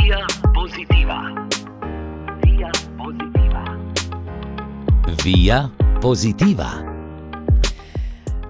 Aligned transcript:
Via 0.00 0.26
pozitiva. 0.52 1.20
Via 2.42 2.70
pozitiva. 2.98 3.64
Via 5.22 5.70
pozitiva. 6.00 6.93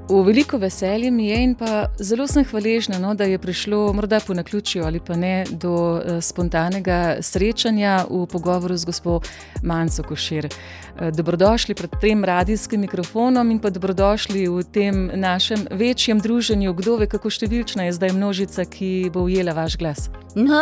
V 0.09 0.21
veliko 0.21 0.59
veselje 0.59 1.11
mi 1.11 1.29
je 1.29 1.37
in 1.43 1.55
pa 1.57 1.87
zelo 1.97 2.27
sem 2.29 2.45
hvaležna, 2.45 2.99
no, 3.01 3.15
da 3.17 3.25
je 3.25 3.39
prišlo, 3.39 3.93
morda 3.97 4.19
po 4.21 4.35
naključju 4.35 4.85
ali 4.85 5.01
pa 5.01 5.17
ne, 5.17 5.47
do 5.51 5.73
uh, 5.73 6.21
spontanega 6.21 7.17
srečanja 7.21 8.05
v 8.11 8.27
pogovoru 8.27 8.77
z 8.77 8.85
gospod 8.85 9.29
Manco 9.63 10.03
Košir. 10.03 10.47
Uh, 10.47 11.09
dobrodošli 11.09 11.75
pred 11.75 11.97
tem 12.01 12.25
radijskim 12.25 12.81
mikrofonom 12.81 13.51
in 13.51 13.59
pa 13.59 13.71
dobrodošli 13.71 14.45
v 14.49 14.63
tem 14.73 15.11
našem 15.15 15.67
večjem 15.71 16.21
druženju. 16.21 16.75
Kdo 16.75 17.01
ve, 17.01 17.09
kako 17.09 17.33
številčna 17.33 17.89
je 17.89 17.97
zdaj 17.97 18.13
množica, 18.13 18.69
ki 18.69 19.09
bo 19.09 19.25
ujela 19.25 19.57
vaš 19.57 19.81
glas? 19.81 20.11
No, 20.37 20.61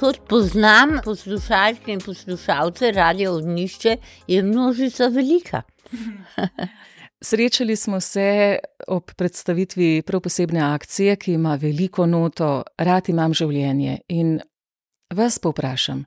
kot 0.00 0.18
poznam 0.26 0.98
poslušalke 1.06 1.94
in 1.94 2.02
poslušalce, 2.02 2.90
radio 2.90 3.38
odnišče, 3.38 3.96
je 4.26 4.42
množica 4.42 5.14
velika. 5.14 5.62
Srečali 7.22 7.76
smo 7.76 8.00
se 8.00 8.58
ob 8.88 9.10
predstavitvi 9.16 10.02
prav 10.02 10.20
posebne 10.20 10.60
akcije, 10.60 11.16
ki 11.16 11.32
ima 11.32 11.54
veliko 11.54 12.06
noto, 12.06 12.62
rad 12.78 13.08
imam 13.08 13.34
življenje. 13.34 13.98
In 14.08 14.38
vas 15.12 15.36
povprašam, 15.38 16.06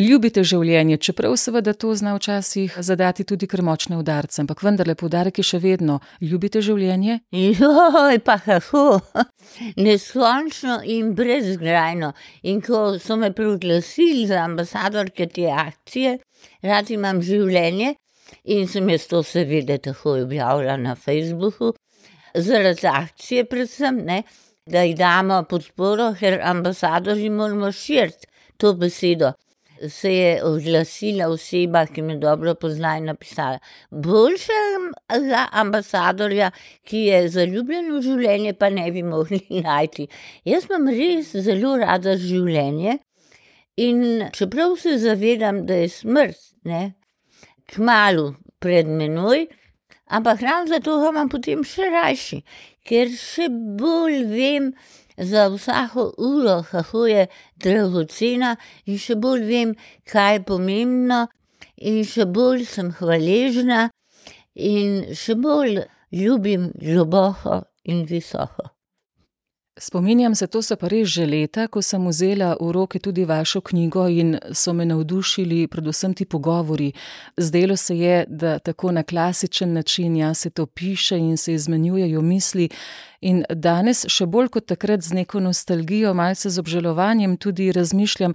ljubite 0.00 0.40
življenje, 0.44 0.96
čeprav 0.96 1.36
seveda 1.36 1.74
to 1.76 1.92
zna 1.94 2.14
včasih 2.16 2.78
zadati 2.80 3.26
tudi 3.28 3.44
kar 3.46 3.60
močne 3.62 3.98
udarce, 4.00 4.40
ampak 4.40 4.62
vendarle 4.64 4.94
poudarek 4.96 5.42
je 5.42 5.44
še 5.44 5.60
vedno, 5.60 5.98
ljubite 6.24 6.64
življenje? 6.64 7.18
Joj, 7.36 8.18
pa 8.24 8.38
kako, 8.40 8.86
neskončno 9.76 10.78
in 10.88 11.12
brezgrajno. 11.20 12.14
In 12.48 12.64
ko 12.64 12.96
so 12.96 13.20
me 13.20 13.28
proglasili 13.36 14.24
za 14.32 14.40
ambasadorke 14.48 15.28
te 15.28 15.50
akcije, 15.52 16.16
rad 16.64 16.96
imam 16.96 17.20
življenje. 17.20 17.92
In 18.44 18.68
sem 18.68 18.88
jaz 18.90 19.06
to 19.10 19.22
seveda 19.22 19.78
tako 19.78 20.18
objavila 20.22 20.76
na 20.76 20.94
Facebooku, 20.94 21.72
zaradi 22.34 22.86
akcije, 22.86 23.44
predvsem, 23.44 24.04
ne, 24.06 24.22
da 24.66 24.82
jih 24.82 24.96
damo 24.98 25.42
podporo, 25.48 26.12
ker 26.18 26.40
ambasadori 26.42 27.30
moramo 27.30 27.72
širiti 27.72 28.26
to 28.56 28.72
besedo. 28.74 29.32
Se 29.88 30.08
je 30.12 30.44
oglasila 30.44 31.26
oseba, 31.28 31.82
ki 31.86 32.02
me 32.02 32.14
dobro 32.16 32.54
pozna 32.54 32.94
in 32.96 33.10
napisala: 33.10 33.58
Boljše 33.90 34.60
za 35.28 35.42
ambasadorja, 35.52 36.50
ki 36.84 37.02
je 37.10 37.18
zaljubljen 37.28 37.90
v 37.92 38.00
življenje, 38.02 38.54
pa 38.56 38.70
ne 38.72 38.88
bi 38.92 39.02
mogli 39.04 39.42
najti. 39.68 40.08
Jaz 40.48 40.70
imam 40.70 40.88
res 40.88 41.34
zelo 41.44 41.76
rada 41.82 42.16
življenje 42.16 42.98
in 43.76 44.30
čeprav 44.32 44.78
se 44.80 44.96
zavedam, 44.98 45.66
da 45.68 45.82
je 45.82 45.88
smrt, 45.92 46.40
ne, 46.64 46.94
kmalu 47.72 48.34
pred 48.62 48.88
menoj, 48.88 49.46
ampak 50.06 50.42
ravno 50.42 50.70
zato 50.70 51.00
ga 51.00 51.10
imam 51.12 51.30
potem 51.32 51.64
še 51.66 51.90
rajši, 51.92 52.42
ker 52.86 53.10
še 53.10 53.48
bolj 53.50 54.22
vem 54.30 54.70
za 55.16 55.48
vsako 55.48 56.12
uro, 56.18 56.60
kako 56.70 57.06
je 57.06 57.26
dragocena, 57.62 58.56
in 58.86 59.00
še 59.00 59.16
bolj 59.16 59.44
vem, 59.48 59.74
kaj 60.04 60.38
je 60.38 60.44
pomembno, 60.50 61.26
in 61.76 62.04
še 62.04 62.28
bolj 62.28 62.66
sem 62.68 62.92
hvaležna, 63.00 63.88
in 64.54 65.14
še 65.16 65.36
bolj 65.40 65.82
ljubim 66.12 66.70
globoko 66.80 67.62
in 67.84 68.04
visoko. 68.06 68.75
Spominjam 69.78 70.34
se, 70.34 70.46
to 70.46 70.62
so 70.62 70.76
pa 70.80 70.88
res 70.88 71.10
že 71.12 71.26
leta, 71.28 71.66
ko 71.68 71.82
sem 71.84 72.00
vzela 72.08 72.54
v 72.56 72.70
roke 72.72 72.96
tudi 72.96 73.26
vašo 73.28 73.60
knjigo 73.60 74.06
in 74.08 74.38
so 74.56 74.72
me 74.72 74.86
navdušili 74.88 75.66
predvsem 75.68 76.14
ti 76.16 76.24
pogovori. 76.24 76.92
Zdelo 77.36 77.76
se 77.76 77.98
je, 77.98 78.24
da 78.28 78.58
tako 78.58 78.92
na 78.92 79.02
klasičen 79.02 79.72
način 79.72 80.16
ja 80.16 80.34
se 80.34 80.50
to 80.50 80.66
piše 80.66 81.18
in 81.18 81.36
se 81.36 81.52
izmenjujejo 81.52 82.22
misli. 82.22 82.68
In 83.20 83.44
danes, 83.48 84.04
še 84.12 84.26
bolj 84.28 84.50
kot 84.56 84.66
takrat, 84.72 85.04
z 85.04 85.16
neko 85.16 85.40
nostalgijo, 85.40 86.12
malce 86.16 86.50
z 86.50 86.60
obžalovanjem, 86.60 87.36
tudi 87.40 87.70
razmišljam, 87.72 88.34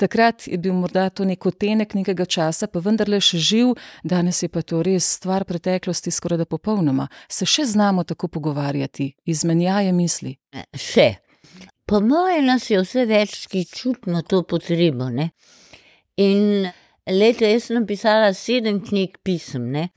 takrat 0.00 0.46
je 0.48 0.58
bil 0.58 0.74
morda 0.78 1.08
to 1.10 1.24
neko 1.24 1.50
tenek 1.50 1.94
nekega 1.98 2.26
časa, 2.26 2.68
pa 2.70 2.82
vendarle 2.84 3.20
še 3.20 3.38
živ, 3.38 3.74
danes 4.04 4.42
je 4.42 4.50
pa 4.52 4.62
to 4.62 4.82
res 4.86 5.08
stvar 5.18 5.44
preteklosti, 5.48 6.12
skoraj 6.14 6.44
da 6.44 6.46
popolnoma. 6.46 7.08
Se 7.28 7.46
še 7.46 7.66
znamo 7.66 8.04
tako 8.04 8.28
pogovarjati, 8.28 9.14
izmenjaje 9.26 9.92
misli. 9.96 10.36
Še. 10.76 11.10
Po 11.90 11.98
mojem, 12.00 12.46
nas 12.46 12.68
je 12.70 12.78
vse 12.78 13.02
več, 13.10 13.48
ki 13.50 13.64
čutimo 13.66 14.22
to 14.22 14.44
potrebo. 14.46 15.08
Ne? 15.10 15.32
In 16.22 16.68
leto 17.10 17.48
jaz 17.48 17.66
sem 17.66 17.80
napisala 17.80 18.30
sedem 18.36 18.78
knjig 18.84 19.18
pisem. 19.26 19.72
Ne? 19.74 19.88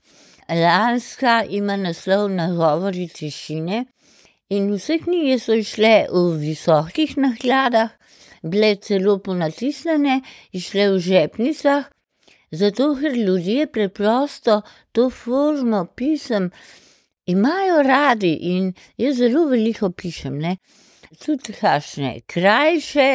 Lanska 0.48 1.44
ima 1.46 1.76
naslov 1.78 2.28
Nagovori 2.34 3.06
tišine. 3.08 3.84
In 4.54 4.70
vse 4.74 4.98
knjige 5.02 5.38
so 5.42 5.56
šle 5.66 5.94
v 6.12 6.24
visokih 6.42 7.16
nakladah, 7.18 7.90
bile 8.44 8.74
celo 8.76 9.16
ponatisnjene, 9.24 10.20
išle 10.52 10.88
v 10.92 10.98
žepnicah, 11.08 11.88
zato 12.52 12.90
ker 13.00 13.16
ljudje 13.16 13.66
preprosto 13.66 14.60
to 14.92 15.08
formo 15.10 15.84
pisem 15.96 16.50
imajo 17.26 17.82
radi 17.82 18.34
in 18.52 18.72
jaz 19.00 19.16
zelo 19.22 19.46
veliko 19.48 19.90
pišem. 19.90 20.38
Ne? 20.38 20.56
Tudi 21.24 21.54
kakšne 21.56 22.20
krajše 22.26 23.08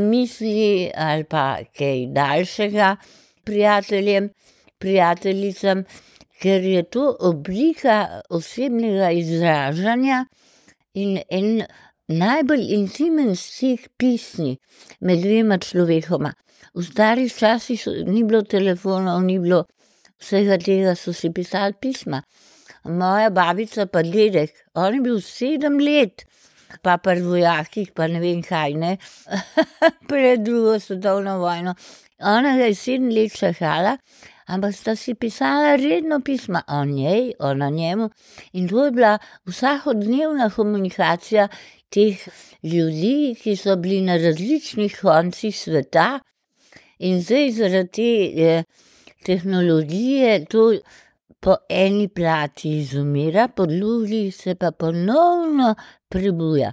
misli 0.00 0.90
ali 0.94 1.24
pa 1.24 1.58
kaj 1.78 2.06
daljšega 2.16 2.96
prijateljem, 3.44 4.30
prijateljicam, 4.78 5.84
ker 6.40 6.64
je 6.64 6.82
to 6.82 7.16
oblika 7.20 8.20
osebnega 8.30 9.10
izražanja. 9.10 10.24
In 10.96 11.18
en 11.28 11.66
najbolj 12.08 12.70
intimen 12.72 13.34
stik 13.36 13.90
pisni 14.00 14.54
med 15.04 15.20
dvema 15.20 15.58
človekoma. 15.60 16.30
V 16.72 16.84
starih 16.86 17.32
časih 17.32 17.82
ni 18.08 18.22
bilo 18.24 18.40
telefonov, 18.42 19.20
ni 19.26 19.36
bilo 19.42 19.66
vsega 20.22 20.56
tega, 20.56 20.94
so 20.96 21.12
si 21.12 21.28
pisali 21.36 21.76
pisma. 21.80 22.22
Moja 22.88 23.28
babica, 23.30 23.84
pa 23.92 24.00
dedek, 24.06 24.54
on 24.74 24.96
je 24.96 25.02
bil 25.04 25.20
sedem 25.20 25.76
let, 25.82 26.24
pa 26.82 26.96
pri 27.02 27.20
vojakih, 27.26 27.92
pa 27.92 28.06
ne 28.08 28.22
vem 28.22 28.40
kaj, 28.46 28.76
ne, 28.80 28.96
pred 30.08 30.46
drugo 30.46 30.78
svetovno 30.80 31.36
vojno. 31.42 31.76
Ona 32.24 32.54
je 32.62 32.72
sedem 32.74 33.10
let 33.12 33.36
čakala, 33.36 33.98
ampak 34.46 34.74
sta 34.74 34.96
si 34.96 35.14
pisala 35.14 35.76
redno 35.76 36.20
pisma 36.20 36.62
o 36.68 36.84
njej, 36.84 37.32
o 37.38 37.54
njemu, 37.54 38.10
in 38.52 38.68
to 38.68 38.84
je 38.84 38.90
bila 38.90 39.18
vsakodnevna 39.46 40.50
komunikacija 40.50 41.48
teh 41.88 42.18
ljudi, 42.62 43.36
ki 43.40 43.56
so 43.56 43.76
bili 43.76 44.00
na 44.00 44.16
različnih 44.16 44.98
koncih 45.02 45.58
sveta, 45.58 46.20
in 46.98 47.20
zdaj 47.22 47.50
zaradi 47.50 47.88
te 47.92 48.42
eh, 48.42 48.64
tehnologije 49.24 50.44
to 50.44 50.72
po 51.40 51.56
eni 51.68 52.08
plati 52.08 52.78
izumira, 52.78 53.48
po 53.48 53.66
drugi 53.66 54.30
se 54.30 54.54
pa 54.54 54.70
ponovno 54.70 55.74
prebuja. 56.08 56.72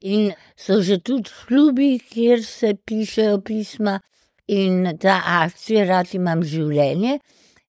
In 0.00 0.32
so 0.56 0.80
že 0.82 0.98
tudi 0.98 1.30
klubi, 1.46 1.98
kjer 1.98 2.44
se 2.44 2.74
pišejo 2.74 3.40
pisma. 3.40 4.00
In 4.48 4.96
ta 5.00 5.18
akcija, 5.42 5.84
rad 5.84 6.14
imam 6.16 6.42
življenje, 6.42 7.18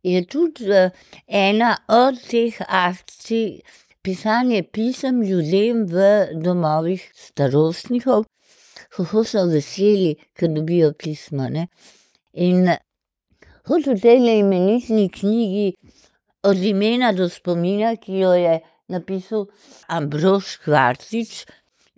je 0.04 0.24
tudi 0.32 0.70
eh, 0.72 0.92
ena 1.28 1.76
od 1.92 2.20
teh 2.24 2.56
akcij, 2.64 3.60
pisanje 4.02 4.64
pisem 4.64 5.22
ljudem 5.22 5.84
v 5.92 6.06
domovih 6.40 7.04
starostnikov, 7.16 8.26
kako 8.96 9.26
so 9.28 9.44
veseli, 9.52 10.16
ker 10.34 10.54
dobijo 10.56 10.94
pismo. 10.96 11.50
Ne? 11.52 11.68
In 12.34 12.72
kot 13.68 13.92
v 13.92 14.00
tej 14.00 14.40
imenitni 14.40 15.10
knjigi, 15.12 15.68
od 16.48 16.64
imena 16.64 17.12
do 17.12 17.28
spomina, 17.30 17.98
ki 18.00 18.22
jo 18.24 18.32
je 18.40 18.60
napisal 18.90 19.50
Ambrož 19.92 20.58
Kvarcič, 20.64 21.44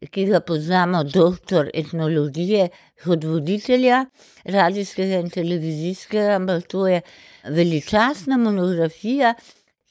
ki 0.09 0.25
ga 0.25 0.39
poznamo, 0.41 1.03
doktor 1.03 1.69
etnologije, 1.73 2.69
kot 3.03 3.23
voditelja 3.23 4.05
radijskega 4.43 5.19
in 5.21 5.29
televizijskega, 5.29 6.35
ampak 6.35 6.67
to 6.67 6.87
je 6.87 7.01
veličastna 7.43 8.37
monografija, 8.37 9.33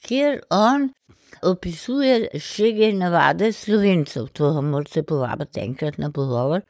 kjer 0.03 0.41
on 0.49 0.89
opisuje 1.41 2.39
šege 2.39 2.93
navade 2.93 3.51
slovencev. 3.51 4.27
To 4.27 4.53
ga 4.53 4.61
morate 4.61 5.03
povabiti 5.03 5.59
enkrat 5.59 5.97
na 5.97 6.11
pogovor. 6.11 6.61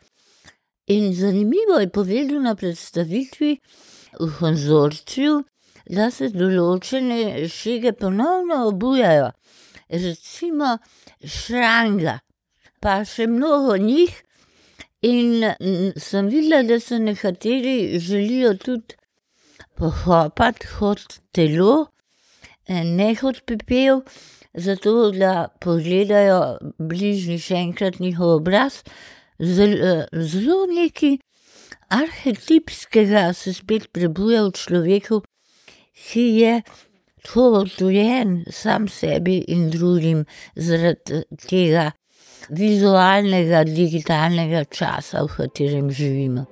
In 0.87 1.13
zanimivo 1.13 1.79
je 1.79 1.89
povedal 1.89 2.41
na 2.41 2.55
predstavitvi 2.55 3.57
v 4.19 4.31
konzorciju, 4.39 5.43
da 5.89 6.09
se 6.11 6.29
določene 6.29 7.47
šege 7.49 7.93
ponovno 7.93 8.65
obujajo. 8.67 9.31
Recimo 9.89 10.77
šranga, 11.25 12.19
pa 12.81 13.01
še 13.05 13.27
mnogo 13.29 13.77
njih. 13.77 14.11
In 15.01 15.41
sem 15.97 16.27
videla, 16.29 16.61
da 16.63 16.79
se 16.79 16.99
nekateri 16.99 17.99
želijo 17.99 18.53
tudi 18.61 18.95
pohopati 19.77 20.67
hod 20.75 21.01
telo, 21.33 21.87
ne 22.69 23.15
hod 23.17 23.39
pepel, 23.49 24.03
zato 24.53 25.09
da 25.15 25.47
pogledajo 25.61 26.59
bližnji 26.77 27.39
še 27.41 27.57
enkrat 27.63 27.97
njihov 27.99 28.35
obraz. 28.41 28.83
Zel- 29.39 30.05
Zelo 30.13 30.67
neki 30.69 31.15
arhetipskega 31.89 33.33
se 33.33 33.53
spet 33.57 33.89
prebuja 33.93 34.43
v 34.45 34.51
človeku, 34.53 35.23
ki 35.97 36.25
je 36.43 36.53
tako 37.23 37.47
odtujen 37.63 38.43
sam 38.51 38.87
sebi 38.87 39.39
in 39.47 39.69
drugim 39.73 40.25
zaradi 40.55 41.23
tega 41.47 41.91
vizualnega, 42.49 43.63
digitalnega 43.63 44.65
časa, 44.65 45.23
v 45.23 45.37
katerem 45.37 45.91
živimo. 45.91 46.45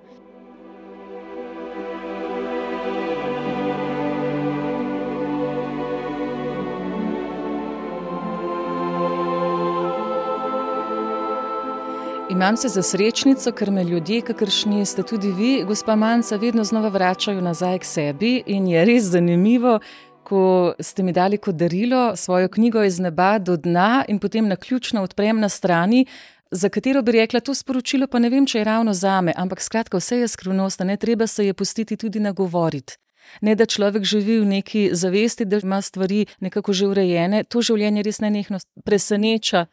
Imam 12.30 12.58
se 12.58 12.68
za 12.68 12.82
srečnico, 12.84 13.52
ker 13.52 13.72
me 13.72 13.84
ljudje, 13.84 14.22
kakršni 14.22 14.86
ste 14.86 15.04
tudi 15.04 15.32
vi, 15.32 15.64
gospa 15.68 15.96
Manca, 15.96 16.36
vedno 16.36 16.64
znova 16.64 16.88
vračajo 16.90 17.42
nazaj 17.42 17.80
k 17.80 17.86
sebi 17.86 18.44
in 18.46 18.68
je 18.68 18.86
res 18.86 19.10
zanimivo. 19.12 19.80
Ko 20.30 20.74
ste 20.80 21.04
mi 21.04 21.12
dali 21.12 21.38
kot 21.42 21.56
darilo 21.56 22.16
svojo 22.16 22.50
knjigo 22.54 22.84
iz 22.84 23.00
neba 23.00 23.40
do 23.40 23.56
dna, 23.58 24.06
in 24.08 24.20
potem 24.20 24.48
na 24.48 24.56
ključno 24.56 25.02
odprem 25.04 25.40
na 25.40 25.50
strani, 25.50 26.06
za 26.52 26.70
katero 26.70 27.02
bi 27.02 27.12
rekla, 27.12 27.40
to 27.40 27.54
sporočilo 27.54 28.08
pa 28.08 28.20
ne 28.20 28.30
vem, 28.30 28.46
če 28.46 28.60
je 28.60 28.64
ravno 28.64 28.94
za 28.94 29.22
me, 29.22 29.34
ampak 29.38 29.62
skratka, 29.62 29.98
vse 29.98 30.22
je 30.22 30.28
skrivnost, 30.28 30.86
ne 30.86 30.98
treba 30.98 31.28
se 31.28 31.46
je 31.46 31.54
pustiti 31.54 31.98
tudi 31.98 32.20
nagovoriti. 32.20 32.98
Ne 33.42 33.56
da 33.56 33.66
človek 33.66 34.04
živi 34.04 34.40
v 34.40 34.46
neki 34.46 34.90
zavesti, 34.94 35.46
da 35.46 35.60
ima 35.64 35.82
stvari 35.82 36.26
nekako 36.40 36.74
že 36.74 36.88
urejene, 36.88 37.44
to 37.44 37.62
življenje 37.62 38.04
res 38.04 38.22
nenehno 38.22 38.60
preseneča. 38.86 39.66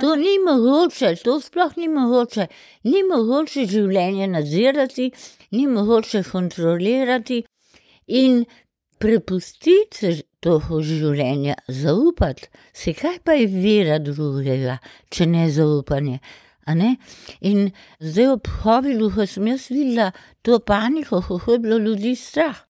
To 0.00 0.14
ni 0.16 0.38
mogoče, 0.46 1.14
to 1.24 1.38
sploh 1.40 1.76
ni 1.76 1.88
mogoče. 1.88 2.46
Ni 2.84 3.02
mogoče 3.06 3.66
življenje 3.70 4.26
nadzirati, 4.26 5.10
ni 5.50 5.66
mogoče 5.66 6.22
kontrolirati 6.30 7.42
in 8.06 8.44
prepustiti 9.02 9.98
se 9.98 10.12
toho 10.42 10.80
življenja, 10.84 11.56
zaupati. 11.68 12.48
Se 12.74 12.94
kaj 12.94 13.18
pa 13.26 13.36
je 13.38 13.48
vera 13.50 13.98
drugega, 14.02 14.78
če 15.12 15.26
ne 15.30 15.48
zaupanje? 15.50 16.20
Ne? 16.78 16.92
In 17.42 17.72
zdaj 17.98 18.28
ob 18.36 18.50
Hovilu, 18.62 19.10
ko 19.10 19.26
sem 19.26 19.48
jaz 19.50 19.66
videla 19.72 20.12
to 20.46 20.60
paniko, 20.62 21.18
kako 21.26 21.56
je 21.56 21.62
bilo 21.64 21.78
ljudi 21.82 22.14
strah. 22.18 22.60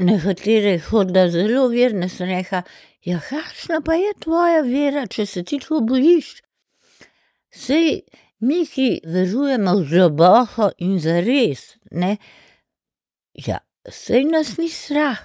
Nekatere 0.00 0.78
hodijo 0.88 1.28
zelo 1.30 1.68
verne, 1.70 2.08
so 2.10 2.26
rekla, 2.26 2.64
ja, 3.06 3.20
kakšna 3.22 3.80
pa 3.86 3.94
je 4.00 4.12
tvoja 4.24 4.62
vera, 4.66 5.06
če 5.06 5.26
se 5.26 5.44
ti 5.46 5.60
tako 5.62 5.84
bojiš? 5.86 6.32
Sej 7.54 8.00
mi, 8.46 8.64
ki 8.66 8.88
verujemo 9.06 9.76
globoko 9.86 10.70
in 10.82 10.98
zares, 11.02 11.76
ne, 11.90 12.16
ja, 13.46 13.60
sej 13.88 14.26
nas 14.28 14.56
ni 14.58 14.68
strah, 14.68 15.18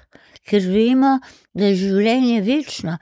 ker 0.47 0.63
vemo, 0.69 1.17
da 1.53 1.71
je 1.71 1.81
življenje 1.83 2.41
večno 2.45 2.97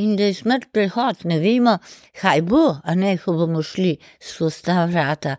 in 0.00 0.16
da 0.16 0.28
je 0.28 0.34
smrt 0.34 0.70
prehod, 0.72 1.24
ne 1.28 1.38
vemo, 1.40 1.76
kaj 2.16 2.42
bo, 2.48 2.78
a 2.84 2.94
ne, 2.96 3.16
ko 3.20 3.34
bomo 3.36 3.62
šli 3.62 3.96
skozi 4.20 4.64
ta 4.68 4.86
vrata. 4.88 5.36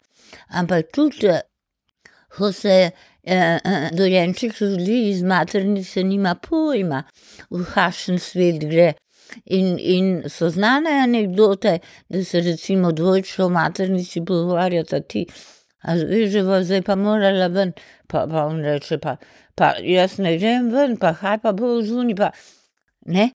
Ampak 0.53 0.91
tudi, 0.93 1.31
ko 2.33 2.51
se 2.53 2.75
eh, 2.83 3.57
eh, 3.57 3.89
dojenček 3.93 4.59
rodi 4.61 4.99
iz 5.09 5.23
maternice, 5.23 6.03
nima 6.03 6.35
pojma, 6.35 7.03
v 7.49 7.63
kakšen 7.73 8.21
svet 8.21 8.61
gre. 8.69 8.93
In, 9.45 9.79
in 9.79 10.29
so 10.29 10.51
znane 10.53 10.91
anekdote, 11.01 11.79
da 12.09 12.23
se 12.23 12.41
recimo 12.45 12.91
dvojčka 12.91 13.47
v 13.47 13.53
maternici 13.55 14.21
pogovarjata 14.21 14.99
ti. 15.01 15.25
A 15.83 15.95
bo 16.45 16.61
zdaj 16.63 16.83
pa 16.85 16.95
morala 16.95 17.47
ven, 17.47 17.73
pa, 18.07 18.27
pa 18.29 18.45
on 18.45 18.61
reče, 18.63 18.99
pa, 19.01 19.17
pa 19.55 19.75
jaz 19.83 20.17
ne 20.19 20.37
grem 20.37 20.71
ven, 20.73 20.97
pa 20.97 21.13
kaj 21.17 21.37
pa 21.43 21.53
bo 21.53 21.75
zunaj, 21.81 22.15
pa 22.17 22.29
ne. 23.05 23.31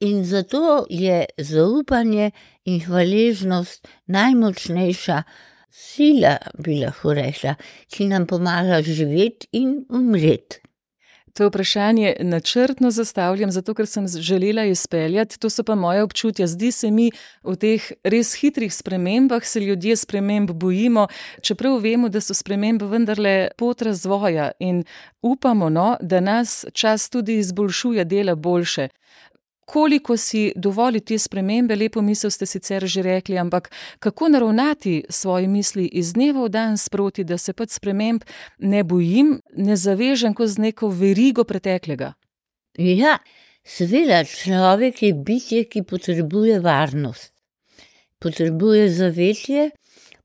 In 0.00 0.24
zato 0.28 0.84
je 0.90 1.24
zaupanje 1.38 2.30
in 2.68 2.80
hvaležnost 2.84 3.88
najmočnejša 4.12 5.22
sila, 5.72 6.36
bi 6.58 6.80
lahko 6.82 7.14
rekla, 7.16 7.54
ki 7.92 8.08
nam 8.12 8.26
pomaga 8.28 8.82
živeti 8.84 9.48
in 9.52 9.86
umreti. 9.88 10.65
To 11.36 11.48
vprašanje 11.48 12.14
načrtno 12.20 12.90
zastavljam, 12.90 13.50
zato 13.50 13.74
ker 13.74 13.86
sem 13.86 14.06
želela 14.08 14.64
izpeljati, 14.64 15.38
to 15.38 15.50
so 15.50 15.62
pa 15.62 15.74
moje 15.74 16.02
občutja. 16.02 16.46
Zdi 16.46 16.70
se 16.72 16.90
mi, 16.90 17.10
v 17.44 17.56
teh 17.60 17.90
res 18.04 18.32
hitrih 18.40 18.72
spremembah 18.74 19.44
se 19.44 19.60
ljudje 19.60 19.96
sprememb 19.96 20.50
bojimo, 20.50 21.08
čeprav 21.40 21.76
vemo, 21.84 22.08
da 22.08 22.20
so 22.24 22.34
spremembe 22.34 22.88
vendarle 22.88 23.50
pot 23.56 23.82
razvoja 23.82 24.50
in 24.58 24.84
upamo, 25.22 25.68
no, 25.68 25.96
da 26.00 26.20
nas 26.20 26.64
čas 26.72 27.10
tudi 27.10 27.36
izboljšuje, 27.44 28.04
dela 28.04 28.34
boljše. 28.34 28.88
Koliko 29.66 30.16
si 30.16 30.52
dovoli 30.56 31.00
te 31.00 31.18
spremembe, 31.18 31.74
lepo 31.76 32.02
misel 32.02 32.30
ste 32.30 32.46
sicer 32.46 32.86
že 32.86 33.02
rekli, 33.02 33.38
ampak 33.38 33.70
kako 33.98 34.28
naravnati 34.28 35.04
svoje 35.10 35.48
misli 35.50 35.86
iz 35.86 36.12
dneva 36.14 36.44
v 36.44 36.52
dan 36.54 36.78
sproti, 36.78 37.24
da 37.24 37.38
se 37.38 37.52
pač 37.52 37.74
sprememb 37.74 38.22
ne 38.58 38.84
bojim, 38.84 39.40
ne 39.58 39.76
zavežem 39.76 40.34
kot 40.38 40.54
z 40.54 40.62
neko 40.68 40.88
verigo 40.88 41.44
preteklega. 41.44 42.12
Ja, 42.78 43.18
seveda, 43.66 44.22
človek 44.24 45.02
je 45.02 45.12
bitje, 45.14 45.64
ki 45.66 45.82
potrebuje 45.82 46.60
varnost. 46.62 47.32
Potrebuje 48.22 48.86
zavetje, 48.94 49.70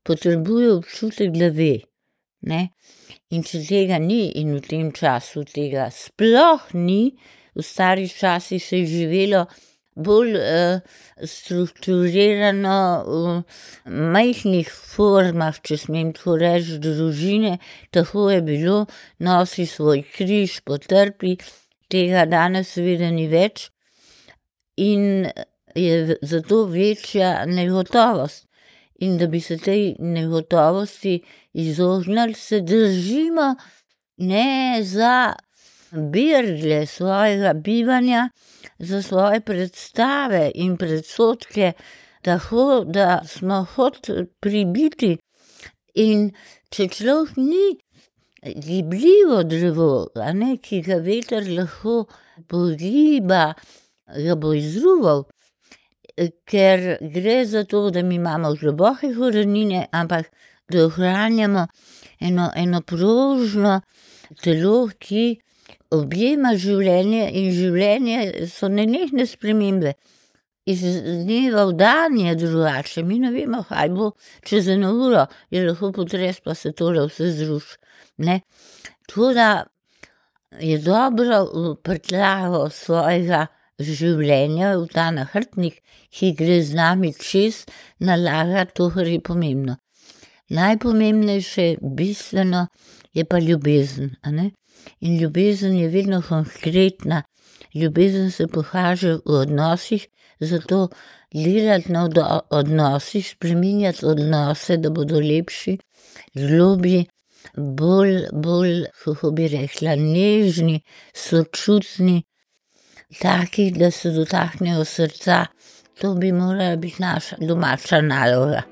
potrebuje 0.06 0.72
občutek, 0.72 1.34
da 1.34 1.50
ve. 1.50 1.82
Ne? 2.46 2.68
In 3.34 3.42
če 3.42 3.58
tega 3.66 3.98
ni, 3.98 4.28
in 4.38 4.54
v 4.54 4.62
tem 4.62 4.94
času 4.94 5.42
tega 5.50 5.90
sploh 5.90 6.70
ni, 6.78 7.16
v 7.54 7.62
starih 7.62 8.12
časih 8.12 8.62
se 8.64 8.78
je 8.78 8.86
živelo 8.86 9.46
bolj 9.94 10.36
uh, 10.36 10.80
strukturirano, 11.28 12.78
v 13.06 13.42
majhnih 14.14 14.70
formah, 14.70 15.58
če 15.60 15.76
smem 15.84 16.12
tako 16.16 16.38
reči, 16.40 16.78
družine, 16.80 17.58
tako 17.92 18.30
je 18.32 18.40
bilo, 18.46 18.78
nosi 19.20 19.66
svoj 19.68 20.04
križ, 20.14 20.62
potrpi, 20.64 21.36
tega 21.92 22.24
danes 22.24 22.72
seveda 22.72 23.10
ni 23.12 23.28
več. 23.28 23.68
In 24.80 25.28
je 25.76 26.16
zato 26.22 26.64
večja 26.64 27.44
negotovost. 27.46 28.48
In 29.04 29.18
da 29.18 29.26
bi 29.26 29.40
se 29.40 29.58
tej 29.58 29.96
negotovosti 29.98 31.18
izognili, 31.52 32.34
se 32.34 32.60
držimo 32.60 33.54
ne 34.16 34.78
za 34.82 35.34
birle 35.92 36.86
svojega 36.86 37.52
bivanja, 37.54 38.28
za 38.78 39.02
svoje 39.02 39.40
predstave 39.40 40.50
in 40.54 40.76
predsodke, 40.76 41.72
tako 42.22 42.84
da 42.86 43.22
smo 43.26 43.66
hot 43.74 44.10
pribiti. 44.40 45.16
In 45.94 46.30
če 46.70 46.88
človek 46.88 47.36
ni 47.36 47.76
gibljivo 48.42 49.42
drevo, 49.42 50.08
ne, 50.34 50.56
ki 50.56 50.80
ga 50.82 50.96
veter 51.04 51.46
lahko 51.50 52.06
pogiba, 52.48 53.52
ga 54.06 54.34
bo 54.34 54.54
izruval. 54.56 55.26
Ker 56.48 56.98
gre 57.00 57.36
za 57.46 57.64
to, 57.64 57.90
da 57.90 58.02
mi 58.02 58.16
imamo 58.16 58.54
globoke 58.54 59.12
korenine, 59.14 59.86
ampak 59.92 60.32
da 60.68 60.86
ohranjamo 60.86 61.66
eno, 62.20 62.50
eno 62.56 62.80
prožno 62.80 63.80
telo, 64.42 64.88
ki 64.98 65.40
objema 65.92 66.54
življenje 66.58 67.28
in 67.38 67.52
življenje 67.56 68.48
so 68.50 68.70
nenehne 68.72 69.26
spremembe. 69.28 69.94
Iz 70.66 70.82
dneva 71.02 71.64
v 71.72 71.74
dan 71.74 72.16
je 72.20 72.36
drugače, 72.38 73.02
mi 73.02 73.18
ne 73.18 73.32
vemo, 73.34 73.64
kaj 73.66 73.88
bo 73.90 74.12
čez 74.46 74.68
eno 74.70 74.92
uro, 74.94 75.24
je 75.50 75.64
lahko 75.66 75.90
potres, 75.96 76.38
pa 76.44 76.54
se 76.54 76.70
tole 76.78 77.02
vse 77.08 77.32
zruši. 77.40 77.80
Ne? 78.22 78.40
Tako 79.08 79.32
da 79.34 79.48
je 80.60 80.78
dobro 80.78 81.42
v 81.50 81.74
prtljago 81.82 82.68
svojega 82.70 83.48
življenja, 83.82 84.76
v 84.78 84.86
ta 84.92 85.10
nahrbtnik, 85.10 85.82
ki 86.14 86.32
gre 86.38 86.60
z 86.62 86.78
nami 86.78 87.10
čez, 87.18 87.64
nalagati 87.98 88.76
to, 88.78 88.90
kar 88.94 89.10
je 89.10 89.18
pomembno. 89.18 89.78
Najpomembnejše, 90.52 91.80
bistveno 91.82 92.66
je 93.16 93.24
pa 93.24 93.42
ljubezen. 93.42 94.14
In 95.00 95.18
ljubezen 95.20 95.76
je 95.76 95.88
vedno 95.88 96.22
konkretna, 96.28 97.22
ljubezen 97.74 98.30
se 98.30 98.46
pokaže 98.46 99.12
v 99.12 99.20
odnosih, 99.26 100.06
zato 100.40 100.88
delati 101.34 101.92
na 101.92 102.04
odno- 102.04 102.40
odnosih, 102.50 103.28
spreminjati 103.28 104.06
odnose, 104.06 104.76
da 104.76 104.90
bodo 104.90 105.20
lepši, 105.20 105.78
globlji, 106.34 107.06
bolj, 107.56 108.26
bolj, 108.32 108.84
kako 109.04 109.30
bi 109.30 109.48
rekla, 109.48 109.96
nežni, 109.96 110.80
sočutni, 111.14 112.22
taki, 113.20 113.70
da 113.70 113.90
se 113.90 114.10
dotaknejo 114.10 114.84
srca. 114.84 115.46
To 116.00 116.14
bi 116.14 116.32
morala 116.32 116.76
biti 116.76 117.02
naša 117.02 117.36
domača 117.40 118.00
naloga. 118.00 118.71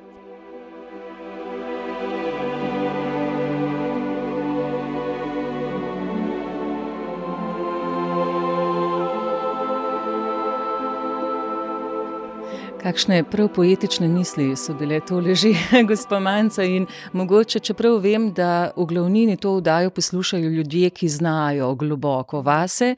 Kakšne 12.81 13.25
prav 13.29 13.49
poetične 13.53 14.09
misli 14.09 14.55
so 14.57 14.73
bile 14.75 15.01
to 15.05 15.19
leži, 15.21 15.51
gospa 15.89 16.17
Manca. 16.21 16.65
In 16.65 16.87
mogoče, 17.13 17.61
čeprav 17.61 17.99
vem, 18.01 18.31
da 18.33 18.71
v 18.77 18.87
glavnini 18.89 19.37
to 19.37 19.53
vdajo 19.59 19.91
poslušajo 19.91 20.49
ljudje, 20.49 20.91
ki 20.91 21.09
znajo 21.09 21.75
globoko 21.75 22.41
vase, 22.41 22.95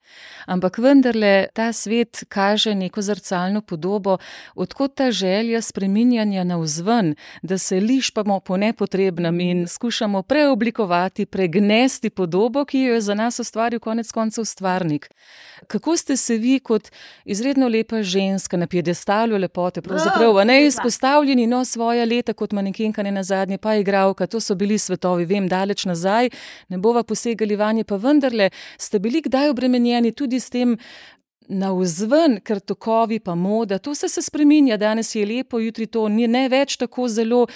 ampak 0.46 0.78
vendarle 0.78 1.46
ta 1.54 1.72
svet 1.72 2.24
kaže 2.28 2.74
neko 2.74 3.02
zrcalno 3.02 3.60
podobo, 3.60 4.18
odkot 4.54 4.94
ta 4.94 5.10
želja 5.10 5.62
spreminjanja 5.62 6.44
navzven, 6.44 7.14
da 7.42 7.58
se 7.58 7.80
lišpamo 7.80 8.40
po 8.40 8.56
nepotrebnem 8.56 9.40
in 9.40 9.66
skušamo 9.68 10.22
preoblikovati, 10.22 11.26
pregnesti 11.26 12.10
podobo, 12.10 12.64
ki 12.64 12.80
jo 12.80 12.94
je 12.94 13.00
za 13.00 13.14
nas 13.14 13.40
ustvaril 13.40 13.80
konec 13.80 14.12
koncev 14.12 14.44
stvarnik. 14.44 15.10
Kako 15.66 15.96
ste 15.96 16.16
se 16.16 16.36
vi 16.36 16.58
kot 16.60 16.88
izredno 17.24 17.68
lepa 17.68 18.02
ženska 18.02 18.56
na 18.56 18.66
piedestalu 18.66 19.36
lepote, 19.36 19.71
pravzaprav 19.80 20.38
a 20.38 20.44
ne 20.44 20.66
izpostavljeni, 20.66 21.46
no 21.46 21.64
svoja 21.64 22.04
leta 22.04 22.32
kot 22.32 22.52
manekenka, 22.52 23.02
ne 23.02 23.10
nazadnje 23.10 23.58
pa 23.58 23.74
igralka, 23.76 24.26
to 24.26 24.40
so 24.40 24.54
bili 24.54 24.78
svetovi, 24.78 25.24
vem, 25.24 25.48
daleč 25.48 25.84
nazaj, 25.84 26.30
ne 26.68 26.78
bova 26.78 27.02
posegali 27.02 27.56
vanje, 27.56 27.84
pa 27.84 27.96
vendarle 27.96 28.50
ste 28.78 28.98
bili 28.98 29.22
kdaj 29.22 29.48
obremenjeni 29.48 30.12
tudi 30.12 30.40
s 30.40 30.50
tem 30.50 30.76
navzven, 31.48 32.40
ker 32.44 32.60
tokovi 32.60 33.20
pa 33.20 33.34
moda, 33.34 33.78
to 33.78 33.94
se 33.94 34.08
se 34.08 34.22
spreminja, 34.22 34.76
danes 34.76 35.14
je 35.14 35.26
lepo, 35.26 35.58
jutri 35.58 35.86
to 35.86 36.08
ni 36.08 36.26
ne 36.26 36.48
več 36.48 36.76
tako 36.76 37.08
zelo. 37.08 37.46